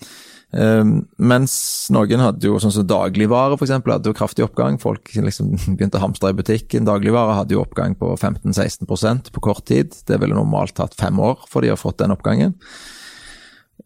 Um, 0.56 1.02
mens 1.20 1.54
noen 1.92 2.22
hadde 2.24 2.48
jo 2.48 2.60
sånn 2.64 2.72
som 2.72 2.86
dagligvare, 2.88 3.58
f.eks., 3.58 3.74
hadde 3.76 4.12
jo 4.12 4.16
kraftig 4.16 4.46
oppgang. 4.46 4.78
Folk 4.82 5.12
liksom 5.14 5.54
begynte 5.76 6.00
å 6.00 6.06
hamstre 6.06 6.32
i 6.32 6.38
butikken. 6.38 6.88
Dagligvare 6.88 7.36
hadde 7.42 7.58
jo 7.58 7.64
oppgang 7.66 7.98
på 8.00 8.14
15-16% 8.16 9.34
på 9.36 9.44
kort 9.44 9.66
tid. 9.68 9.96
Det 10.08 10.20
ville 10.22 10.38
normalt 10.38 10.78
tatt 10.80 10.96
fem 10.98 11.20
år 11.20 11.44
for 11.52 11.62
de 11.62 11.74
å 11.74 11.76
ha 11.76 11.82
fått 11.82 12.00
den 12.04 12.16
oppgangen. 12.16 12.56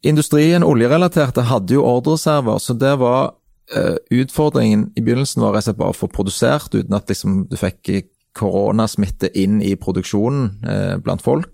Industrien, 0.05 0.63
oljerelaterte, 0.63 1.43
hadde 1.49 1.75
jo 1.75 1.83
ordreserver, 1.83 2.61
så 2.63 2.75
det 2.77 2.93
var 3.01 3.33
uh, 3.75 3.97
utfordringen 4.15 4.89
i 4.95 5.03
begynnelsen 5.03 5.43
var 5.43 5.59
å 5.59 5.95
få 5.95 6.07
produsert 6.11 6.73
uten 6.75 6.95
at 6.95 7.11
liksom, 7.11 7.43
du 7.49 7.57
fikk 7.59 7.91
koronasmitte 8.37 9.31
inn 9.37 9.59
i 9.65 9.73
produksjonen 9.79 10.47
uh, 10.63 10.95
blant 11.03 11.25
folk. 11.25 11.49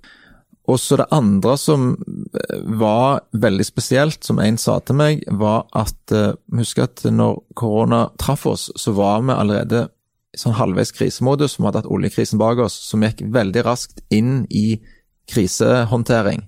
Og 0.65 0.79
så 0.81 0.97
det 0.97 1.05
andre 1.13 1.53
som 1.61 1.91
eh, 1.93 2.61
var 2.79 3.19
veldig 3.37 3.65
spesielt, 3.67 4.23
som 4.25 4.39
en 4.41 4.57
sa 4.57 4.79
til 4.81 4.97
meg, 4.97 5.21
var 5.29 5.67
at 5.77 6.13
uh, 6.15 6.33
Husk 6.57 6.81
at 6.81 7.03
når 7.05 7.37
korona 7.53 8.07
traff 8.21 8.47
oss, 8.49 8.71
så 8.73 8.95
var 8.97 9.21
vi 9.21 9.35
allerede 9.35 9.83
sånn 10.35 10.57
halvveis 10.57 10.91
krisemodus. 10.95 11.59
Vi 11.59 11.67
hadde 11.67 11.83
hatt 11.83 11.91
oljekrisen 11.91 12.41
bak 12.41 12.63
oss, 12.65 12.75
som 12.89 13.05
gikk 13.05 13.21
veldig 13.35 13.65
raskt 13.67 14.01
inn 14.09 14.47
i 14.49 14.81
krisehåndtering. 15.29 16.43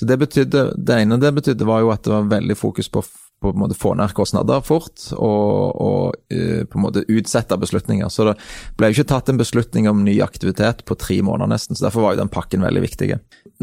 Så 0.00 0.06
det 0.08 0.16
betydde, 0.16 0.70
det 0.80 1.02
ene 1.02 1.20
det 1.20 1.34
betydde, 1.36 1.66
var 1.68 1.82
jo 1.84 1.90
at 1.92 2.06
det 2.06 2.14
var 2.14 2.30
veldig 2.38 2.56
fokus 2.56 2.88
på 2.88 3.04
på 3.40 3.48
en 3.54 3.58
måte 3.62 3.74
få 3.74 3.94
ned 3.96 4.12
kostnader 4.12 4.60
fort 4.60 5.06
og, 5.16 5.76
og 5.80 6.16
uh, 6.28 6.64
på 6.68 6.76
en 6.76 6.82
måte 6.84 7.04
utsette 7.08 7.56
beslutninger. 7.56 8.08
Så 8.12 8.26
det 8.28 8.34
ble 8.76 8.90
jo 8.90 8.98
ikke 8.98 9.12
tatt 9.14 9.30
en 9.32 9.40
beslutning 9.40 9.88
om 9.88 10.02
ny 10.04 10.18
aktivitet 10.20 10.84
på 10.84 10.96
tre 11.00 11.22
måneder 11.24 11.48
nesten, 11.54 11.76
så 11.76 11.86
derfor 11.86 12.04
var 12.04 12.16
jo 12.16 12.20
den 12.20 12.32
pakken 12.32 12.66
veldig 12.66 12.82
viktig. 12.84 13.14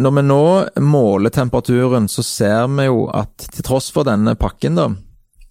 Når 0.01 0.15
vi 0.17 0.23
nå 0.25 0.41
måler 0.81 1.33
temperaturen, 1.33 2.09
så 2.09 2.25
ser 2.25 2.65
vi 2.73 2.87
jo 2.87 3.05
at 3.13 3.49
til 3.53 3.67
tross 3.69 3.91
for 3.93 4.09
denne 4.09 4.33
pakken, 4.39 4.81
da, 4.81 4.89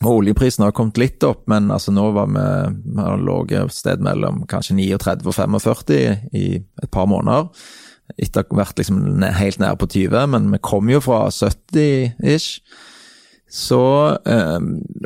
og 0.04 0.10
oljeprisen 0.18 0.66
har 0.66 0.74
kommet 0.76 0.98
litt 1.00 1.24
opp, 1.24 1.46
men 1.48 1.70
altså 1.72 1.94
nå 1.94 2.10
var 2.12 2.28
vi, 2.28 2.46
vi 2.98 3.08
lå 3.24 3.38
et 3.56 3.72
sted 3.72 4.02
mellom 4.04 4.42
kanskje 4.50 4.76
39 4.76 5.30
og 5.30 5.38
45 5.38 6.34
i 6.36 6.48
et 6.58 6.90
par 6.92 7.06
måneder. 7.08 7.48
Etter 8.14 8.46
å 8.46 8.58
vært 8.60 8.78
liksom 8.78 9.24
helt 9.36 9.58
nære 9.60 9.78
på 9.80 9.88
20, 9.92 10.28
men 10.32 10.52
vi 10.54 10.60
kom 10.62 10.88
jo 10.92 11.02
fra 11.04 11.26
70 11.34 12.14
ish. 12.22 12.62
Så 13.46 13.80
eh, 14.26 14.62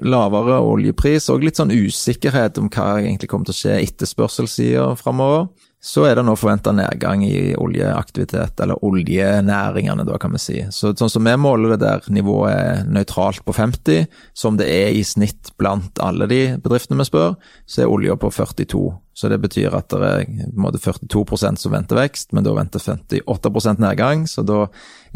lavere 0.06 0.60
oljepris 0.64 1.28
og 1.32 1.44
litt 1.44 1.60
sånn 1.60 1.72
usikkerhet 1.74 2.60
om 2.60 2.70
hva 2.72 2.94
egentlig 3.02 3.28
kommer 3.32 3.48
til 3.48 3.56
å 3.56 3.60
skje 3.60 3.80
etterspørselssida 3.82 4.86
framover. 5.00 5.50
Så 5.82 6.02
er 6.04 6.18
det 6.18 6.26
nå 6.28 6.34
forventa 6.36 6.74
nedgang 6.76 7.22
i 7.24 7.54
oljeaktivitet, 7.56 8.60
eller 8.60 8.82
oljenæringene, 8.84 10.04
da 10.04 10.18
kan 10.20 10.34
vi 10.34 10.40
si. 10.42 10.58
Så 10.68 10.90
sånn 10.92 11.08
som 11.08 11.24
vi 11.24 11.32
måler 11.40 11.72
det 11.72 11.78
der 11.80 12.10
nivået 12.12 12.52
er 12.52 12.82
nøytralt 12.84 13.40
på 13.46 13.54
50, 13.56 14.04
som 14.36 14.58
det 14.60 14.68
er 14.68 14.92
i 14.92 15.00
snitt 15.08 15.54
blant 15.56 16.02
alle 16.04 16.28
de 16.28 16.42
bedriftene 16.60 17.00
vi 17.00 17.08
spør, 17.08 17.32
så 17.64 17.80
er 17.80 17.94
olja 17.94 18.18
på 18.20 18.28
42. 18.28 18.82
Så 19.16 19.32
det 19.32 19.40
betyr 19.40 19.72
at 19.76 19.88
det 19.88 20.02
er 20.04 20.28
på 20.28 20.44
en 20.50 20.60
måte 20.66 20.82
42 20.84 21.24
som 21.56 21.72
venter 21.72 21.96
vekst, 21.96 22.34
men 22.36 22.44
da 22.44 22.52
venter 22.60 22.84
58% 22.84 23.80
nedgang, 23.80 24.28
så 24.28 24.44
da 24.44 24.66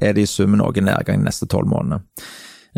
er 0.00 0.16
det 0.16 0.24
i 0.24 0.33
sum 0.33 0.57
noe 0.57 0.72
nedgang 0.81 1.20
de 1.20 1.29
neste 1.29 1.50
tolv 1.50 1.68
månedene. 1.68 2.00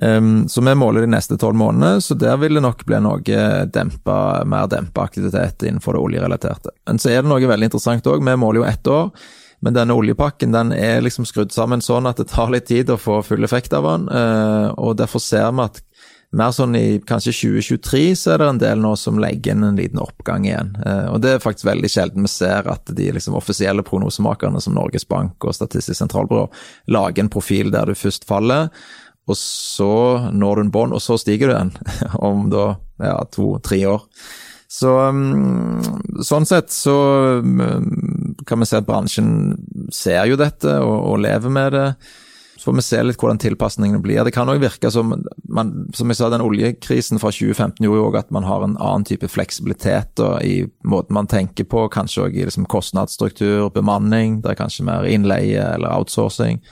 Um, 0.02 0.48
så 0.48 0.60
vi 0.60 0.74
måler 0.76 1.06
de 1.06 1.12
neste 1.14 1.38
tolv 1.40 1.56
månedene, 1.56 2.02
så 2.04 2.14
der 2.18 2.36
vil 2.42 2.58
det 2.58 2.64
nok 2.66 2.84
bli 2.88 3.00
noe 3.00 3.40
dempa, 3.72 4.18
mer 4.44 4.68
dempa 4.68 5.06
aktivitet 5.08 5.64
innenfor 5.64 5.96
det 5.96 6.04
oljerelaterte. 6.04 6.74
Men 6.86 7.00
så 7.00 7.14
er 7.14 7.22
det 7.22 7.32
noe 7.32 7.48
veldig 7.48 7.70
interessant 7.70 8.12
òg, 8.12 8.24
vi 8.24 8.36
måler 8.36 8.62
jo 8.62 8.68
ett 8.68 8.92
år. 8.92 9.10
Men 9.64 9.74
denne 9.74 9.96
oljepakken 9.96 10.52
den 10.52 10.72
er 10.76 11.00
liksom 11.00 11.24
skrudd 11.28 11.54
sammen 11.54 11.80
sånn 11.80 12.08
at 12.08 12.20
det 12.20 12.28
tar 12.28 12.52
litt 12.52 12.68
tid 12.68 12.92
å 12.92 13.00
få 13.00 13.22
full 13.24 13.46
effekt 13.46 13.72
av 13.76 13.88
den. 13.88 14.08
Uh, 14.12 14.68
og 14.76 14.98
derfor 15.00 15.22
ser 15.22 15.48
vi 15.54 15.64
at 15.64 15.80
mer 16.36 16.52
sånn 16.52 16.74
i 16.76 16.98
kanskje 17.06 17.32
2023 17.32 18.02
så 18.18 18.34
er 18.34 18.42
det 18.42 18.48
en 18.50 18.60
del 18.60 18.80
nå 18.82 18.92
som 19.00 19.20
legger 19.22 19.54
inn 19.54 19.64
en 19.64 19.78
liten 19.78 20.02
oppgang 20.02 20.44
igjen. 20.48 20.74
Uh, 20.82 21.14
og 21.14 21.22
det 21.24 21.36
er 21.36 21.42
faktisk 21.42 21.70
veldig 21.70 21.90
sjelden 21.92 22.26
vi 22.26 22.32
ser 22.34 22.68
at 22.68 22.92
de 22.98 23.08
liksom 23.16 23.38
offisielle 23.38 23.84
prognosemakerne 23.86 24.60
som 24.60 24.76
Norges 24.76 25.08
Bank 25.08 25.46
og 25.46 25.56
Statistisk 25.56 26.02
sentralbyrå 26.02 26.44
lager 26.92 27.24
en 27.24 27.32
profil 27.32 27.72
der 27.72 27.88
du 27.88 27.96
først 27.96 28.28
faller 28.28 28.68
og 29.26 29.38
så 29.38 29.92
når 30.32 30.56
du 30.56 30.64
en 30.66 30.74
bånd, 30.74 30.94
og 30.94 31.02
så 31.02 31.18
stiger 31.18 31.50
du 31.50 31.56
den 31.56 31.72
om 32.28 32.46
da 32.52 32.76
ja, 33.02 33.18
to-tre 33.32 33.82
år. 33.90 34.04
Så 34.66 34.90
um, 35.08 35.80
sånn 36.26 36.46
sett 36.48 36.72
så 36.74 36.96
um, 37.38 38.34
kan 38.46 38.60
vi 38.60 38.66
se 38.66 38.80
at 38.80 38.86
bransjen 38.86 39.30
ser 39.94 40.24
jo 40.30 40.38
dette 40.38 40.78
og, 40.82 40.96
og 41.12 41.20
lever 41.22 41.52
med 41.52 41.76
det. 41.76 41.88
Så 42.56 42.70
får 42.70 42.76
vi 42.78 42.84
se 42.86 43.02
litt 43.04 43.20
hvordan 43.20 43.38
tilpasningene 43.38 44.00
blir. 44.02 44.24
Det 44.26 44.32
kan 44.34 44.50
òg 44.50 44.58
virke 44.62 44.90
som 44.90 45.12
man, 45.44 45.72
som 45.94 46.10
jeg 46.10 46.18
sa, 46.18 46.30
den 46.32 46.42
oljekrisen 46.42 47.20
fra 47.22 47.30
2015 47.30 47.84
gjorde 47.84 48.00
jo 48.00 48.08
òg 48.08 48.18
at 48.22 48.32
man 48.34 48.48
har 48.48 48.64
en 48.64 48.74
annen 48.80 49.06
type 49.06 49.28
fleksibilitet 49.30 50.16
da, 50.18 50.32
i 50.42 50.64
måten 50.88 51.14
man 51.14 51.30
tenker 51.30 51.68
på, 51.68 51.84
kanskje 51.94 52.26
òg 52.26 52.38
i 52.38 52.46
liksom 52.48 52.66
kostnadsstruktur, 52.72 53.68
bemanning, 53.74 54.40
det 54.42 54.54
er 54.54 54.60
kanskje 54.64 54.88
mer 54.88 55.06
innleie 55.06 55.62
eller 55.76 55.94
outsourcing. 55.94 56.62